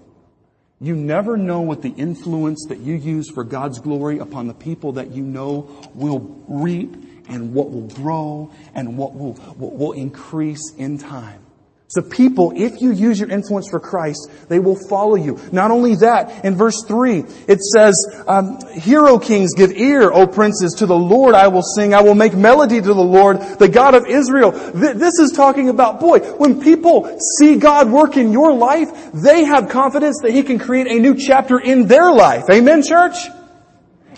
You 0.80 0.94
never 0.94 1.36
know 1.36 1.60
what 1.60 1.82
the 1.82 1.90
influence 1.90 2.66
that 2.68 2.78
you 2.78 2.94
use 2.94 3.28
for 3.30 3.42
God's 3.42 3.80
glory 3.80 4.18
upon 4.18 4.46
the 4.46 4.54
people 4.54 4.92
that 4.92 5.10
you 5.10 5.24
know 5.24 5.90
will 5.94 6.20
reap 6.46 6.94
and 7.28 7.52
what 7.52 7.70
will 7.70 7.88
grow 7.88 8.52
and 8.74 8.96
what 8.96 9.14
will, 9.14 9.34
what 9.34 9.76
will 9.76 9.92
increase 9.92 10.72
in 10.76 10.98
time. 10.98 11.42
So 11.90 12.02
people, 12.02 12.52
if 12.54 12.82
you 12.82 12.92
use 12.92 13.18
your 13.18 13.30
influence 13.30 13.70
for 13.70 13.80
Christ, 13.80 14.30
they 14.48 14.58
will 14.58 14.76
follow 14.90 15.14
you. 15.14 15.40
Not 15.52 15.70
only 15.70 15.94
that, 15.96 16.44
in 16.44 16.54
verse 16.54 16.84
3, 16.86 17.24
it 17.48 17.62
says, 17.62 18.06
um, 18.26 18.58
Hear, 18.74 19.06
O 19.06 19.18
kings, 19.18 19.54
give 19.54 19.72
ear, 19.72 20.12
O 20.12 20.26
princes, 20.26 20.74
to 20.74 20.86
the 20.86 20.94
Lord 20.94 21.34
I 21.34 21.48
will 21.48 21.62
sing. 21.62 21.94
I 21.94 22.02
will 22.02 22.14
make 22.14 22.34
melody 22.34 22.78
to 22.78 22.88
the 22.88 22.94
Lord, 22.94 23.40
the 23.58 23.70
God 23.70 23.94
of 23.94 24.04
Israel. 24.06 24.52
Th- 24.52 24.96
this 24.96 25.18
is 25.18 25.32
talking 25.32 25.70
about, 25.70 25.98
boy, 25.98 26.18
when 26.18 26.60
people 26.60 27.18
see 27.38 27.56
God 27.56 27.90
work 27.90 28.18
in 28.18 28.32
your 28.32 28.52
life, 28.52 28.90
they 29.14 29.44
have 29.44 29.70
confidence 29.70 30.20
that 30.22 30.32
He 30.32 30.42
can 30.42 30.58
create 30.58 30.88
a 30.88 30.98
new 31.00 31.14
chapter 31.14 31.58
in 31.58 31.86
their 31.86 32.12
life. 32.12 32.50
Amen, 32.50 32.82
church? 32.82 33.16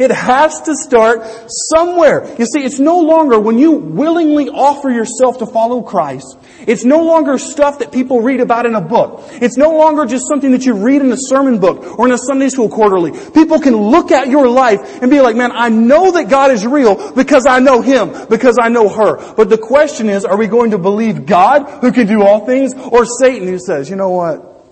It 0.01 0.11
has 0.11 0.63
to 0.63 0.75
start 0.75 1.27
somewhere. 1.75 2.25
You 2.39 2.47
see, 2.47 2.65
it's 2.65 2.79
no 2.79 3.01
longer 3.01 3.39
when 3.39 3.59
you 3.59 3.73
willingly 3.73 4.49
offer 4.49 4.89
yourself 4.89 5.39
to 5.41 5.47
follow 5.47 5.83
Christ, 5.83 6.39
it's 6.67 6.87
no 6.87 7.05
longer 7.05 7.37
stuff 7.37 7.81
that 7.81 7.93
people 7.93 8.23
read 8.23 8.41
about 8.41 8.65
in 8.65 8.75
a 8.75 8.81
book. 8.81 9.21
It's 9.33 9.59
no 9.59 9.77
longer 9.77 10.07
just 10.07 10.27
something 10.27 10.53
that 10.53 10.65
you 10.65 10.73
read 10.73 11.03
in 11.03 11.13
a 11.13 11.19
sermon 11.19 11.59
book 11.59 11.99
or 11.99 12.07
in 12.07 12.13
a 12.13 12.19
Sunday 12.19 12.49
school 12.49 12.71
quarterly. 12.71 13.13
People 13.33 13.61
can 13.61 13.77
look 13.77 14.11
at 14.11 14.29
your 14.29 14.49
life 14.49 15.03
and 15.03 15.11
be 15.11 15.21
like, 15.21 15.37
man, 15.37 15.53
I 15.53 15.69
know 15.69 16.13
that 16.13 16.31
God 16.31 16.51
is 16.51 16.67
real 16.67 17.13
because 17.13 17.45
I 17.47 17.59
know 17.61 17.83
Him, 17.83 18.27
because 18.31 18.57
I 18.59 18.71
know 18.71 18.89
her. 18.89 19.35
But 19.35 19.51
the 19.51 19.59
question 19.59 20.09
is, 20.09 20.25
are 20.25 20.39
we 20.39 20.47
going 20.47 20.71
to 20.71 20.79
believe 20.79 21.27
God 21.27 21.69
who 21.83 21.93
can 21.93 22.07
do 22.07 22.23
all 22.23 22.47
things 22.47 22.73
or 22.75 23.05
Satan 23.05 23.47
who 23.47 23.59
says, 23.59 23.91
you 23.91 23.97
know 23.97 24.09
what? 24.09 24.65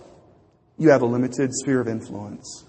You 0.79 0.89
have 0.89 1.03
a 1.03 1.07
limited 1.07 1.53
sphere 1.53 1.83
of 1.83 1.89
influence. 1.89 2.65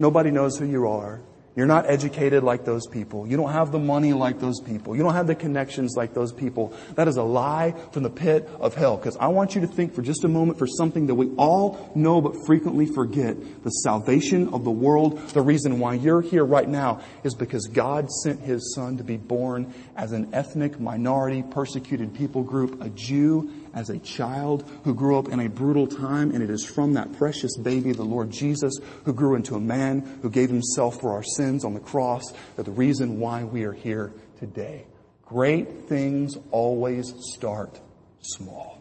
Nobody 0.00 0.32
knows 0.32 0.58
who 0.58 0.66
you 0.66 0.88
are. 0.88 1.22
You're 1.56 1.66
not 1.66 1.88
educated 1.88 2.42
like 2.42 2.64
those 2.64 2.88
people. 2.88 3.28
You 3.28 3.36
don't 3.36 3.52
have 3.52 3.70
the 3.70 3.78
money 3.78 4.12
like 4.12 4.40
those 4.40 4.58
people. 4.60 4.96
You 4.96 5.04
don't 5.04 5.14
have 5.14 5.28
the 5.28 5.36
connections 5.36 5.94
like 5.96 6.12
those 6.12 6.32
people. 6.32 6.74
That 6.96 7.06
is 7.06 7.16
a 7.16 7.22
lie 7.22 7.74
from 7.92 8.02
the 8.02 8.10
pit 8.10 8.50
of 8.58 8.74
hell. 8.74 8.96
Because 8.96 9.16
I 9.18 9.28
want 9.28 9.54
you 9.54 9.60
to 9.60 9.68
think 9.68 9.94
for 9.94 10.02
just 10.02 10.24
a 10.24 10.28
moment 10.28 10.58
for 10.58 10.66
something 10.66 11.06
that 11.06 11.14
we 11.14 11.30
all 11.36 11.92
know 11.94 12.20
but 12.20 12.34
frequently 12.44 12.86
forget. 12.86 13.36
The 13.62 13.70
salvation 13.70 14.48
of 14.48 14.64
the 14.64 14.72
world. 14.72 15.20
The 15.28 15.42
reason 15.42 15.78
why 15.78 15.94
you're 15.94 16.22
here 16.22 16.44
right 16.44 16.68
now 16.68 17.02
is 17.22 17.36
because 17.36 17.68
God 17.68 18.10
sent 18.10 18.40
His 18.40 18.74
Son 18.74 18.96
to 18.96 19.04
be 19.04 19.16
born 19.16 19.72
as 19.96 20.10
an 20.10 20.34
ethnic 20.34 20.80
minority 20.80 21.44
persecuted 21.44 22.14
people 22.14 22.42
group, 22.42 22.82
a 22.82 22.88
Jew 22.90 23.52
as 23.74 23.90
a 23.90 23.98
child 23.98 24.68
who 24.84 24.94
grew 24.94 25.18
up 25.18 25.28
in 25.28 25.40
a 25.40 25.48
brutal 25.48 25.86
time, 25.86 26.30
and 26.30 26.42
it 26.42 26.50
is 26.50 26.64
from 26.64 26.94
that 26.94 27.12
precious 27.12 27.56
baby, 27.58 27.92
the 27.92 28.04
Lord 28.04 28.30
Jesus, 28.30 28.72
who 29.04 29.12
grew 29.12 29.34
into 29.34 29.56
a 29.56 29.60
man 29.60 30.18
who 30.22 30.30
gave 30.30 30.48
himself 30.48 31.00
for 31.00 31.12
our 31.12 31.22
sins 31.22 31.64
on 31.64 31.74
the 31.74 31.80
cross, 31.80 32.22
that 32.56 32.64
the 32.64 32.70
reason 32.70 33.18
why 33.18 33.44
we 33.44 33.64
are 33.64 33.72
here 33.72 34.12
today. 34.38 34.86
Great 35.26 35.88
things 35.88 36.36
always 36.50 37.12
start 37.34 37.80
small. 38.20 38.80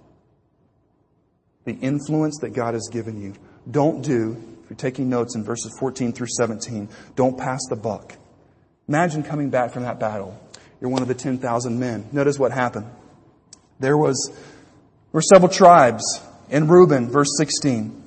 The 1.66 1.74
influence 1.74 2.38
that 2.42 2.50
God 2.50 2.74
has 2.74 2.90
given 2.92 3.20
you. 3.20 3.34
Don't 3.70 4.02
do, 4.02 4.38
if 4.64 4.70
you're 4.70 4.78
taking 4.78 5.10
notes 5.10 5.36
in 5.36 5.44
verses 5.44 5.76
14 5.80 6.12
through 6.14 6.28
17, 6.38 6.90
don't 7.16 7.38
pass 7.38 7.62
the 7.70 7.76
buck. 7.76 8.16
Imagine 8.88 9.24
coming 9.24 9.50
back 9.50 9.72
from 9.72 9.84
that 9.84 10.00
battle. 10.00 10.38
You're 10.82 10.90
one 10.90 11.02
of 11.02 11.08
the 11.08 11.16
10,000 11.16 11.80
men. 11.80 12.10
Notice 12.12 12.38
what 12.38 12.52
happened. 12.52 12.88
There 13.80 13.98
was 13.98 14.32
were 15.14 15.22
several 15.22 15.50
tribes 15.50 16.04
in 16.50 16.68
Reuben, 16.68 17.10
verse 17.10 17.30
16. 17.38 18.02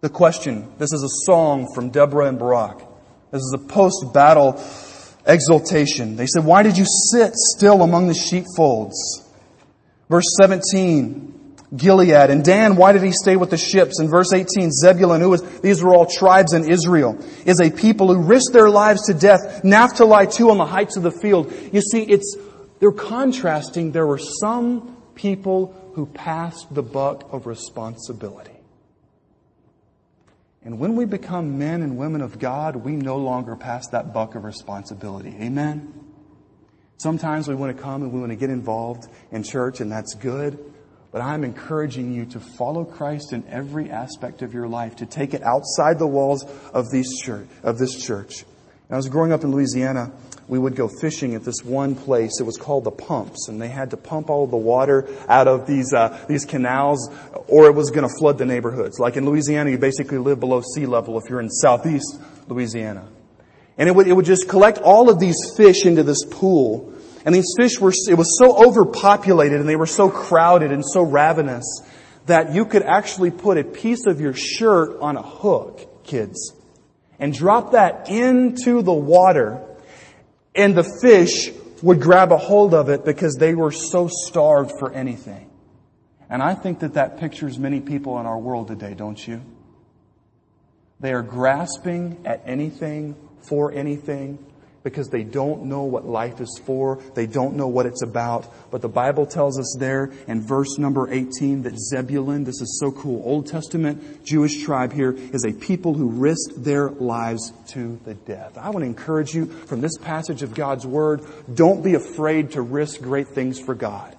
The 0.00 0.10
question, 0.10 0.70
this 0.78 0.92
is 0.92 1.02
a 1.02 1.24
song 1.24 1.72
from 1.74 1.90
Deborah 1.90 2.26
and 2.26 2.38
Barak. 2.38 2.78
This 3.30 3.40
is 3.40 3.56
a 3.56 3.66
post-battle 3.66 4.62
exultation. 5.26 6.16
They 6.16 6.26
said, 6.26 6.44
why 6.44 6.62
did 6.62 6.76
you 6.76 6.84
sit 6.84 7.32
still 7.34 7.82
among 7.82 8.08
the 8.08 8.14
sheepfolds? 8.14 9.24
Verse 10.08 10.26
17, 10.40 11.56
Gilead. 11.76 12.30
And 12.30 12.44
Dan, 12.44 12.76
why 12.76 12.92
did 12.92 13.02
he 13.02 13.12
stay 13.12 13.36
with 13.36 13.50
the 13.50 13.56
ships? 13.56 14.00
In 14.00 14.08
verse 14.08 14.32
18, 14.32 14.70
Zebulun, 14.72 15.20
who 15.20 15.30
was, 15.30 15.42
these 15.60 15.82
were 15.82 15.94
all 15.94 16.06
tribes 16.06 16.52
in 16.52 16.70
Israel, 16.70 17.22
is 17.44 17.60
a 17.60 17.70
people 17.70 18.12
who 18.12 18.22
risked 18.22 18.52
their 18.52 18.70
lives 18.70 19.06
to 19.06 19.14
death. 19.14 19.62
Naphtali 19.64 20.26
too 20.26 20.50
on 20.50 20.58
the 20.58 20.66
heights 20.66 20.96
of 20.96 21.02
the 21.02 21.12
field. 21.12 21.52
You 21.72 21.80
see, 21.80 22.02
it's, 22.02 22.36
they're 22.80 22.90
contrasting. 22.90 23.92
There 23.92 24.06
were 24.06 24.18
some 24.18 24.96
people 25.14 25.74
who 25.98 26.06
passed 26.06 26.72
the 26.72 26.82
buck 26.82 27.28
of 27.32 27.44
responsibility. 27.48 28.54
And 30.62 30.78
when 30.78 30.94
we 30.94 31.06
become 31.06 31.58
men 31.58 31.82
and 31.82 31.98
women 31.98 32.20
of 32.20 32.38
God, 32.38 32.76
we 32.76 32.92
no 32.92 33.16
longer 33.16 33.56
pass 33.56 33.88
that 33.88 34.14
buck 34.14 34.36
of 34.36 34.44
responsibility. 34.44 35.34
Amen? 35.40 35.92
Sometimes 36.98 37.48
we 37.48 37.56
want 37.56 37.76
to 37.76 37.82
come 37.82 38.02
and 38.02 38.12
we 38.12 38.20
want 38.20 38.30
to 38.30 38.36
get 38.36 38.48
involved 38.48 39.08
in 39.32 39.42
church, 39.42 39.80
and 39.80 39.90
that's 39.90 40.14
good. 40.14 40.72
But 41.10 41.20
I'm 41.20 41.42
encouraging 41.42 42.12
you 42.12 42.26
to 42.26 42.38
follow 42.38 42.84
Christ 42.84 43.32
in 43.32 43.44
every 43.48 43.90
aspect 43.90 44.42
of 44.42 44.54
your 44.54 44.68
life, 44.68 44.94
to 44.96 45.06
take 45.06 45.34
it 45.34 45.42
outside 45.42 45.98
the 45.98 46.06
walls 46.06 46.44
of, 46.72 46.92
these 46.92 47.20
church, 47.20 47.48
of 47.64 47.78
this 47.78 48.00
church. 48.00 48.44
I 48.90 48.96
was 48.96 49.08
growing 49.10 49.32
up 49.32 49.44
in 49.44 49.50
Louisiana, 49.50 50.10
we 50.48 50.58
would 50.58 50.74
go 50.74 50.88
fishing 50.88 51.34
at 51.34 51.44
this 51.44 51.62
one 51.62 51.94
place. 51.94 52.40
It 52.40 52.44
was 52.44 52.56
called 52.56 52.84
the 52.84 52.90
pumps, 52.90 53.48
and 53.48 53.60
they 53.60 53.68
had 53.68 53.90
to 53.90 53.98
pump 53.98 54.30
all 54.30 54.46
the 54.46 54.56
water 54.56 55.06
out 55.28 55.46
of 55.46 55.66
these 55.66 55.92
uh, 55.92 56.24
these 56.26 56.46
canals, 56.46 57.10
or 57.48 57.66
it 57.66 57.74
was 57.74 57.90
going 57.90 58.08
to 58.08 58.14
flood 58.18 58.38
the 58.38 58.46
neighborhoods. 58.46 58.98
Like 58.98 59.18
in 59.18 59.26
Louisiana, 59.26 59.70
you 59.70 59.76
basically 59.76 60.16
live 60.16 60.40
below 60.40 60.62
sea 60.74 60.86
level 60.86 61.18
if 61.18 61.28
you're 61.28 61.40
in 61.40 61.50
southeast 61.50 62.18
Louisiana, 62.48 63.06
and 63.76 63.90
it 63.90 63.94
would 63.94 64.08
it 64.08 64.14
would 64.14 64.24
just 64.24 64.48
collect 64.48 64.78
all 64.78 65.10
of 65.10 65.20
these 65.20 65.36
fish 65.54 65.84
into 65.84 66.02
this 66.02 66.24
pool, 66.24 66.94
and 67.26 67.34
these 67.34 67.52
fish 67.58 67.78
were 67.78 67.92
it 68.08 68.14
was 68.14 68.38
so 68.38 68.56
overpopulated 68.66 69.60
and 69.60 69.68
they 69.68 69.76
were 69.76 69.86
so 69.86 70.08
crowded 70.08 70.72
and 70.72 70.82
so 70.82 71.02
ravenous 71.02 71.82
that 72.24 72.54
you 72.54 72.64
could 72.64 72.82
actually 72.82 73.30
put 73.30 73.58
a 73.58 73.64
piece 73.64 74.06
of 74.06 74.18
your 74.18 74.32
shirt 74.32 74.98
on 75.02 75.18
a 75.18 75.22
hook, 75.22 76.04
kids, 76.04 76.54
and 77.18 77.32
drop 77.32 77.72
that 77.72 78.08
into 78.08 78.82
the 78.82 78.92
water 78.92 79.60
and 80.54 80.74
the 80.76 80.84
fish 81.00 81.50
would 81.82 82.00
grab 82.00 82.32
a 82.32 82.36
hold 82.36 82.74
of 82.74 82.88
it 82.88 83.04
because 83.04 83.36
they 83.36 83.54
were 83.54 83.70
so 83.70 84.08
starved 84.08 84.72
for 84.78 84.92
anything. 84.92 85.50
And 86.28 86.42
I 86.42 86.54
think 86.54 86.80
that 86.80 86.94
that 86.94 87.18
pictures 87.18 87.58
many 87.58 87.80
people 87.80 88.18
in 88.20 88.26
our 88.26 88.38
world 88.38 88.68
today, 88.68 88.94
don't 88.94 89.26
you? 89.26 89.40
They 91.00 91.12
are 91.12 91.22
grasping 91.22 92.22
at 92.24 92.42
anything 92.44 93.14
for 93.48 93.72
anything 93.72 94.44
because 94.82 95.08
they 95.08 95.22
don't 95.22 95.64
know 95.64 95.82
what 95.82 96.06
life 96.06 96.40
is 96.40 96.60
for. 96.64 97.00
They 97.14 97.26
don't 97.26 97.56
know 97.56 97.68
what 97.68 97.86
it's 97.86 98.02
about. 98.02 98.70
But 98.70 98.80
the 98.80 98.88
Bible 98.88 99.26
tells 99.26 99.58
us 99.58 99.76
there 99.78 100.12
in 100.26 100.40
verse 100.40 100.78
number 100.78 101.12
18 101.12 101.62
that 101.62 101.78
Zebulun, 101.78 102.44
this 102.44 102.60
is 102.60 102.78
so 102.80 102.92
cool, 102.92 103.22
Old 103.24 103.46
Testament 103.46 104.24
Jewish 104.24 104.62
tribe 104.62 104.92
here, 104.92 105.12
is 105.12 105.44
a 105.44 105.52
people 105.52 105.94
who 105.94 106.08
risked 106.08 106.62
their 106.62 106.90
lives 106.90 107.52
to 107.68 107.98
the 108.04 108.14
death. 108.14 108.56
I 108.56 108.70
want 108.70 108.82
to 108.82 108.86
encourage 108.86 109.34
you 109.34 109.46
from 109.46 109.80
this 109.80 109.96
passage 109.98 110.42
of 110.42 110.54
God's 110.54 110.86
Word, 110.86 111.22
don't 111.52 111.82
be 111.82 111.94
afraid 111.94 112.52
to 112.52 112.62
risk 112.62 113.00
great 113.00 113.28
things 113.28 113.58
for 113.58 113.74
God. 113.74 114.16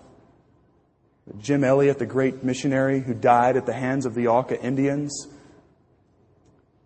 Jim 1.42 1.64
Elliot, 1.64 2.00
the 2.00 2.06
great 2.06 2.44
missionary 2.44 3.02
who 3.02 3.14
died 3.14 3.56
at 3.56 3.66
the 3.66 3.74
hands 3.74 4.06
of 4.06 4.16
the 4.16 4.28
Auca 4.28 4.60
Indians, 4.62 5.28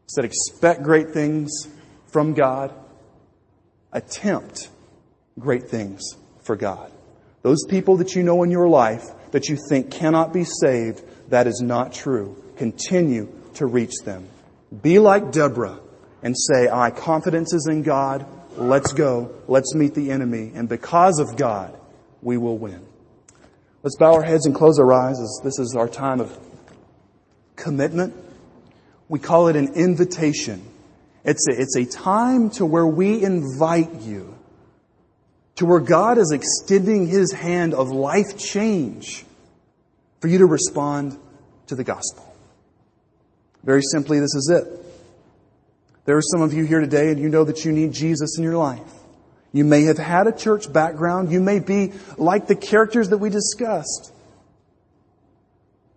said, 0.07 0.25
expect 0.25 0.83
great 0.83 1.11
things 1.11 1.67
from 2.11 2.33
God 2.33 2.73
attempt 3.93 4.69
great 5.39 5.69
things 5.69 6.17
for 6.41 6.55
God. 6.55 6.91
Those 7.41 7.65
people 7.65 7.97
that 7.97 8.15
you 8.15 8.23
know 8.23 8.43
in 8.43 8.51
your 8.51 8.67
life 8.67 9.05
that 9.31 9.47
you 9.49 9.57
think 9.69 9.91
cannot 9.91 10.33
be 10.33 10.43
saved, 10.43 11.01
that 11.29 11.47
is 11.47 11.61
not 11.61 11.93
true. 11.93 12.41
Continue 12.57 13.31
to 13.55 13.65
reach 13.65 13.93
them. 14.03 14.27
Be 14.81 14.99
like 14.99 15.31
Deborah 15.31 15.79
and 16.21 16.35
say, 16.37 16.67
my 16.67 16.91
confidence 16.91 17.53
is 17.53 17.67
in 17.67 17.83
God. 17.83 18.25
Let's 18.57 18.93
go. 18.93 19.33
Let's 19.47 19.73
meet 19.73 19.93
the 19.93 20.11
enemy. 20.11 20.51
And 20.53 20.69
because 20.69 21.19
of 21.19 21.35
God, 21.35 21.77
we 22.21 22.37
will 22.37 22.57
win. 22.57 22.85
Let's 23.81 23.97
bow 23.97 24.13
our 24.13 24.23
heads 24.23 24.45
and 24.45 24.55
close 24.55 24.79
our 24.79 24.93
eyes 24.93 25.19
as 25.19 25.41
this 25.43 25.59
is 25.59 25.75
our 25.75 25.89
time 25.89 26.21
of 26.21 26.37
commitment. 27.55 28.15
We 29.09 29.19
call 29.19 29.49
it 29.49 29.55
an 29.55 29.73
invitation. 29.73 30.63
It's 31.25 31.47
a, 31.47 31.61
it's 31.61 31.75
a 31.77 31.85
time 31.85 32.49
to 32.51 32.65
where 32.65 32.87
we 32.87 33.23
invite 33.23 34.01
you 34.01 34.33
to 35.55 35.65
where 35.65 35.79
God 35.79 36.17
is 36.17 36.31
extending 36.31 37.07
His 37.07 37.31
hand 37.31 37.73
of 37.73 37.89
life 37.89 38.37
change 38.37 39.25
for 40.19 40.27
you 40.27 40.39
to 40.39 40.45
respond 40.45 41.17
to 41.67 41.75
the 41.75 41.83
gospel. 41.83 42.29
Very 43.63 43.81
simply, 43.81 44.19
this 44.19 44.35
is 44.35 44.51
it. 44.53 44.79
There 46.05 46.17
are 46.17 46.21
some 46.21 46.41
of 46.41 46.53
you 46.53 46.65
here 46.65 46.81
today 46.81 47.11
and 47.11 47.19
you 47.19 47.29
know 47.29 47.43
that 47.45 47.63
you 47.63 47.71
need 47.71 47.93
Jesus 47.93 48.37
in 48.37 48.43
your 48.43 48.57
life. 48.57 48.81
You 49.53 49.63
may 49.63 49.83
have 49.83 49.97
had 49.97 50.27
a 50.27 50.31
church 50.31 50.71
background. 50.71 51.31
You 51.31 51.39
may 51.39 51.59
be 51.59 51.93
like 52.17 52.47
the 52.47 52.55
characters 52.55 53.09
that 53.09 53.19
we 53.19 53.29
discussed. 53.29 54.11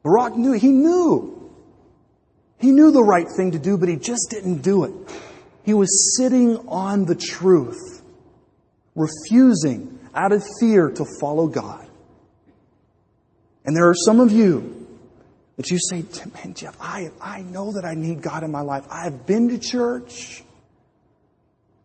Barak 0.04 0.36
knew, 0.36 0.52
he 0.52 0.68
knew 0.68 1.45
he 2.58 2.70
knew 2.70 2.90
the 2.90 3.02
right 3.02 3.26
thing 3.36 3.52
to 3.52 3.58
do, 3.58 3.76
but 3.76 3.88
he 3.88 3.96
just 3.96 4.28
didn't 4.30 4.62
do 4.62 4.84
it. 4.84 4.92
He 5.64 5.74
was 5.74 6.16
sitting 6.16 6.56
on 6.68 7.04
the 7.04 7.14
truth, 7.14 8.02
refusing 8.94 9.98
out 10.14 10.32
of 10.32 10.44
fear 10.60 10.90
to 10.90 11.04
follow 11.20 11.48
God. 11.48 11.86
And 13.64 13.76
there 13.76 13.88
are 13.88 13.94
some 13.94 14.20
of 14.20 14.32
you 14.32 14.86
that 15.56 15.70
you 15.70 15.78
say, 15.78 16.04
man, 16.34 16.54
Jeff, 16.54 16.76
I, 16.80 17.10
I 17.20 17.42
know 17.42 17.72
that 17.72 17.84
I 17.84 17.94
need 17.94 18.22
God 18.22 18.44
in 18.44 18.50
my 18.52 18.60
life. 18.60 18.86
I've 18.90 19.26
been 19.26 19.48
to 19.48 19.58
church. 19.58 20.44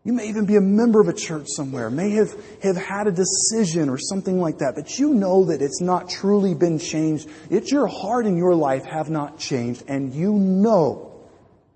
You 0.03 0.13
may 0.13 0.29
even 0.29 0.45
be 0.45 0.55
a 0.55 0.61
member 0.61 0.99
of 0.99 1.07
a 1.07 1.13
church 1.13 1.45
somewhere, 1.47 1.89
may 1.91 2.11
have, 2.11 2.33
have 2.63 2.75
had 2.75 3.05
a 3.05 3.11
decision 3.11 3.87
or 3.87 3.99
something 3.99 4.39
like 4.39 4.57
that, 4.57 4.73
but 4.75 4.97
you 4.97 5.13
know 5.13 5.45
that 5.45 5.61
it's 5.61 5.79
not 5.79 6.09
truly 6.09 6.55
been 6.55 6.79
changed. 6.79 7.29
It's 7.51 7.71
your 7.71 7.85
heart 7.87 8.25
and 8.25 8.35
your 8.35 8.55
life 8.55 8.83
have 8.85 9.11
not 9.11 9.37
changed, 9.37 9.84
and 9.88 10.11
you 10.13 10.34
know 10.34 11.11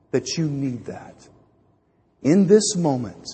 that 0.09 0.37
you 0.37 0.49
need 0.49 0.85
that. 0.85 1.15
In 2.23 2.47
this 2.47 2.75
moment, 2.75 3.27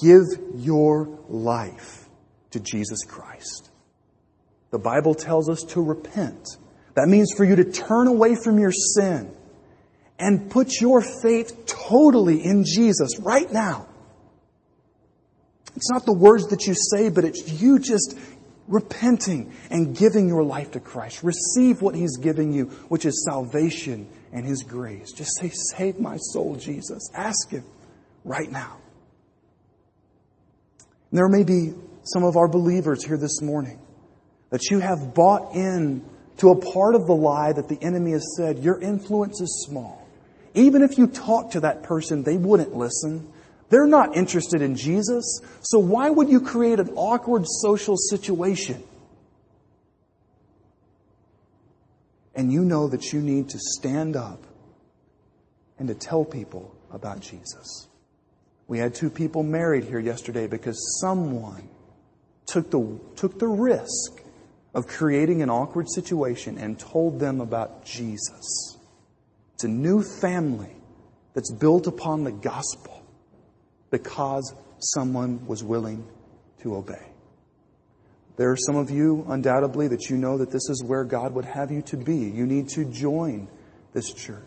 give 0.00 0.26
your 0.54 1.18
life 1.28 2.08
to 2.52 2.60
Jesus 2.60 3.02
Christ. 3.02 3.70
The 4.70 4.78
Bible 4.78 5.14
tells 5.14 5.48
us 5.48 5.64
to 5.70 5.82
repent. 5.82 6.46
That 6.94 7.08
means 7.08 7.32
for 7.36 7.44
you 7.44 7.56
to 7.56 7.64
turn 7.64 8.06
away 8.06 8.36
from 8.36 8.60
your 8.60 8.72
sin 8.72 9.35
and 10.18 10.50
put 10.50 10.80
your 10.80 11.02
faith 11.22 11.66
totally 11.66 12.44
in 12.44 12.64
Jesus 12.64 13.18
right 13.18 13.50
now. 13.52 13.86
It's 15.74 15.90
not 15.90 16.06
the 16.06 16.14
words 16.14 16.48
that 16.48 16.66
you 16.66 16.74
say, 16.74 17.10
but 17.10 17.24
it's 17.24 17.60
you 17.60 17.78
just 17.78 18.16
repenting 18.66 19.52
and 19.70 19.96
giving 19.96 20.26
your 20.26 20.42
life 20.42 20.72
to 20.72 20.80
Christ. 20.80 21.22
Receive 21.22 21.82
what 21.82 21.94
He's 21.94 22.16
giving 22.16 22.52
you, 22.52 22.64
which 22.88 23.04
is 23.04 23.24
salvation 23.24 24.08
and 24.32 24.44
His 24.44 24.62
grace. 24.62 25.12
Just 25.12 25.38
say, 25.38 25.50
Save 25.76 26.00
my 26.00 26.16
soul, 26.16 26.56
Jesus. 26.56 27.10
Ask 27.14 27.50
Him. 27.50 27.64
right 28.24 28.50
now. 28.50 28.78
And 31.10 31.18
there 31.18 31.28
may 31.28 31.44
be 31.44 31.74
some 32.04 32.24
of 32.24 32.36
our 32.36 32.48
believers 32.48 33.04
here 33.04 33.18
this 33.18 33.40
morning 33.42 33.78
that 34.50 34.70
you 34.70 34.80
have 34.80 35.14
bought 35.14 35.54
in 35.54 36.04
to 36.38 36.50
a 36.50 36.56
part 36.56 36.94
of 36.94 37.06
the 37.06 37.14
lie 37.14 37.52
that 37.52 37.68
the 37.68 37.78
enemy 37.82 38.12
has 38.12 38.36
said, 38.36 38.58
your 38.58 38.80
influence 38.80 39.40
is 39.40 39.66
small. 39.68 40.05
Even 40.56 40.82
if 40.82 40.96
you 40.96 41.06
talk 41.06 41.50
to 41.50 41.60
that 41.60 41.82
person, 41.82 42.22
they 42.22 42.38
wouldn't 42.38 42.74
listen. 42.74 43.30
They're 43.68 43.86
not 43.86 44.16
interested 44.16 44.62
in 44.62 44.74
Jesus, 44.74 45.40
so 45.60 45.78
why 45.78 46.08
would 46.08 46.30
you 46.30 46.40
create 46.40 46.80
an 46.80 46.90
awkward 46.96 47.44
social 47.46 47.96
situation? 47.96 48.82
And 52.34 52.50
you 52.50 52.64
know 52.64 52.88
that 52.88 53.12
you 53.12 53.20
need 53.20 53.50
to 53.50 53.58
stand 53.58 54.16
up 54.16 54.44
and 55.78 55.88
to 55.88 55.94
tell 55.94 56.24
people 56.24 56.74
about 56.90 57.20
Jesus. 57.20 57.88
We 58.66 58.78
had 58.78 58.94
two 58.94 59.10
people 59.10 59.42
married 59.42 59.84
here 59.84 60.00
yesterday 60.00 60.46
because 60.46 60.98
someone 61.00 61.68
took 62.46 62.70
the, 62.70 62.98
took 63.14 63.38
the 63.38 63.48
risk 63.48 64.22
of 64.74 64.86
creating 64.86 65.42
an 65.42 65.50
awkward 65.50 65.86
situation 65.90 66.56
and 66.56 66.78
told 66.78 67.20
them 67.20 67.40
about 67.42 67.84
Jesus. 67.84 68.75
It's 69.56 69.64
a 69.64 69.68
new 69.68 70.02
family 70.02 70.76
that's 71.32 71.50
built 71.50 71.86
upon 71.86 72.24
the 72.24 72.30
gospel 72.30 73.02
because 73.90 74.54
someone 74.80 75.46
was 75.46 75.64
willing 75.64 76.06
to 76.62 76.76
obey. 76.76 77.06
There 78.36 78.50
are 78.50 78.56
some 78.58 78.76
of 78.76 78.90
you, 78.90 79.24
undoubtedly, 79.26 79.88
that 79.88 80.10
you 80.10 80.18
know 80.18 80.36
that 80.36 80.50
this 80.50 80.68
is 80.68 80.84
where 80.84 81.04
God 81.04 81.32
would 81.32 81.46
have 81.46 81.70
you 81.70 81.80
to 81.86 81.96
be. 81.96 82.16
You 82.16 82.44
need 82.44 82.68
to 82.74 82.84
join 82.84 83.48
this 83.94 84.12
church. 84.12 84.42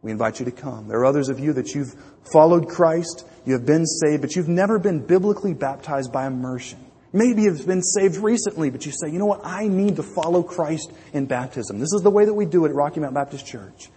We 0.00 0.12
invite 0.12 0.38
you 0.38 0.44
to 0.44 0.52
come. 0.52 0.86
There 0.86 1.00
are 1.00 1.06
others 1.06 1.28
of 1.28 1.40
you 1.40 1.52
that 1.54 1.74
you've 1.74 1.96
followed 2.32 2.68
Christ, 2.68 3.26
you 3.44 3.54
have 3.54 3.66
been 3.66 3.84
saved, 3.84 4.22
but 4.22 4.36
you've 4.36 4.46
never 4.46 4.78
been 4.78 5.04
biblically 5.04 5.54
baptized 5.54 6.12
by 6.12 6.28
immersion. 6.28 6.78
Maybe 7.12 7.42
you've 7.42 7.66
been 7.66 7.82
saved 7.82 8.18
recently, 8.18 8.70
but 8.70 8.86
you 8.86 8.92
say, 8.92 9.10
you 9.10 9.18
know 9.18 9.26
what? 9.26 9.40
I 9.42 9.66
need 9.66 9.96
to 9.96 10.04
follow 10.04 10.44
Christ 10.44 10.92
in 11.12 11.26
baptism. 11.26 11.80
This 11.80 11.92
is 11.92 12.02
the 12.02 12.10
way 12.10 12.26
that 12.26 12.34
we 12.34 12.46
do 12.46 12.64
it 12.64 12.68
at 12.68 12.76
Rocky 12.76 13.00
Mount 13.00 13.14
Baptist 13.14 13.44
Church. 13.44 13.90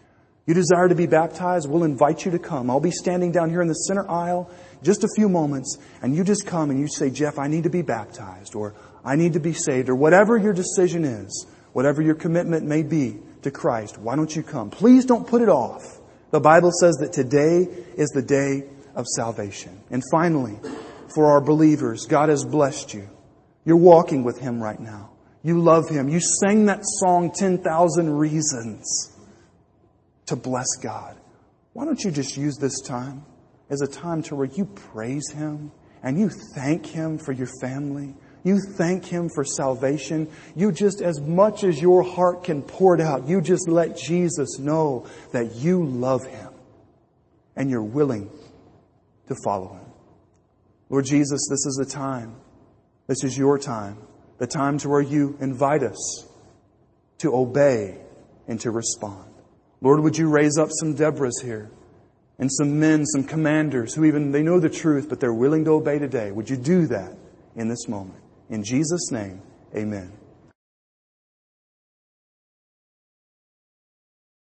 You 0.46 0.54
desire 0.54 0.89
to 0.89 0.96
be 0.96 1.08
baptized? 1.08 1.70
We'll 1.70 1.84
invite 1.84 2.26
you 2.26 2.32
to 2.32 2.39
come. 2.39 2.70
I'll 2.70 2.82
be 2.82 2.91
standing 2.91 3.32
down 3.32 3.50
here 3.50 3.62
in 3.62 3.70
the 3.70 3.74
center 3.74 4.10
aisle 4.10 4.52
just 4.84 5.06
a 5.06 5.08
few 5.16 5.30
moments, 5.30 5.78
and 6.02 6.14
you 6.14 6.26
just 6.26 6.46
come 6.46 6.70
and 6.70 6.78
you 6.78 6.88
say, 6.89 7.10
Jeff, 7.10 7.39
I 7.39 7.48
need 7.48 7.64
to 7.64 7.70
be 7.70 7.82
baptized, 7.82 8.54
or 8.54 8.76
I 9.06 9.16
need 9.16 9.34
to 9.34 9.39
be 9.39 9.54
saved, 9.54 9.88
or 9.88 9.96
whatever 9.96 10.38
your 10.38 10.52
decision 10.52 11.06
is, 11.06 11.48
whatever 11.72 12.02
your 12.02 12.16
commitment 12.16 12.66
may 12.66 12.84
be 12.84 13.20
to 13.44 13.52
Christ. 13.52 13.98
Why 13.98 14.18
don't 14.18 14.36
you 14.36 14.44
come? 14.44 14.70
Please 14.70 15.06
don't 15.06 15.26
put 15.26 15.41
it 15.41 15.48
off. 15.48 16.02
The 16.32 16.41
Bible 16.41 16.72
says 16.72 16.96
that 16.96 17.14
today 17.14 17.68
is 17.96 18.10
the 18.10 18.22
day 18.22 18.68
of 18.96 19.06
salvation. 19.08 19.82
And 19.91 20.04
finally, 20.12 20.60
for 21.16 21.28
our 21.28 21.39
believers, 21.39 22.06
God 22.06 22.28
has 22.28 22.44
blessed 22.44 22.94
you. 22.94 23.08
You're 23.64 23.78
walking 23.78 24.26
with 24.26 24.39
Him 24.39 24.62
right 24.62 24.80
now. 24.80 25.12
You 25.41 25.62
love 25.62 25.88
Him. 25.88 26.10
You 26.10 26.20
sang 26.20 26.66
that 26.66 26.82
song, 26.84 27.32
10,000 27.32 28.10
Reasons 28.10 29.12
to 30.28 30.36
bless 30.36 30.67
God. 30.82 31.17
Why 31.74 31.86
don't 31.86 32.03
you 32.03 32.11
just 32.11 32.38
use 32.38 32.57
this 32.57 32.80
time 32.82 33.26
as 33.69 33.82
a 33.82 33.88
time 33.88 34.21
to 34.24 34.36
where 34.36 34.45
you 34.45 34.65
praise 34.65 35.32
Him 35.32 35.71
and 36.03 36.19
you 36.19 36.30
thank 36.55 36.86
Him 36.86 37.17
for 37.17 37.32
your 37.32 37.49
family. 37.61 38.15
You 38.43 38.59
thank 38.78 39.05
Him 39.05 39.30
for 39.34 39.43
salvation. 39.43 40.30
You 40.55 40.71
just, 40.71 41.01
as 41.01 41.19
much 41.21 41.63
as 41.63 41.82
your 41.82 42.03
heart 42.03 42.43
can 42.43 42.61
pour 42.61 42.93
it 42.93 43.01
out, 43.01 43.28
you 43.28 43.41
just 43.41 43.67
let 43.67 43.97
Jesus 43.97 44.59
know 44.59 45.07
that 45.32 45.55
you 45.55 45.84
love 45.84 46.26
Him 46.26 46.49
and 47.55 47.69
you're 47.69 47.82
willing 47.82 48.30
to 49.28 49.36
follow 49.43 49.74
Him. 49.74 49.86
Lord 50.89 51.05
Jesus, 51.05 51.47
this 51.49 51.65
is 51.65 51.76
the 51.80 51.89
time. 51.89 52.36
This 53.07 53.24
is 53.24 53.38
your 53.38 53.57
time. 53.57 53.97
The 54.38 54.47
time 54.47 54.78
to 54.80 54.89
where 54.89 55.01
you 55.01 55.38
invite 55.39 55.84
us 55.84 56.28
to 57.19 57.34
obey 57.34 57.97
and 58.47 58.59
to 58.59 58.71
respond. 58.71 59.32
Lord, 59.84 59.99
would 59.99 60.17
you 60.17 60.29
raise 60.29 60.57
up 60.57 60.69
some 60.71 60.95
Deborahs 60.95 61.43
here 61.43 61.69
and 62.39 62.49
some 62.51 62.79
men, 62.79 63.05
some 63.05 63.25
commanders 63.25 63.93
who 63.93 64.05
even, 64.05 64.31
they 64.31 64.41
know 64.41 64.59
the 64.59 64.69
truth, 64.69 65.09
but 65.09 65.19
they're 65.19 65.34
willing 65.34 65.65
to 65.65 65.71
obey 65.71 65.99
today. 65.99 66.31
Would 66.31 66.49
you 66.49 66.55
do 66.55 66.88
that 66.88 67.15
in 67.57 67.67
this 67.67 67.89
moment? 67.89 68.23
In 68.49 68.63
Jesus' 68.63 69.11
name, 69.11 69.41
amen. 69.75 70.11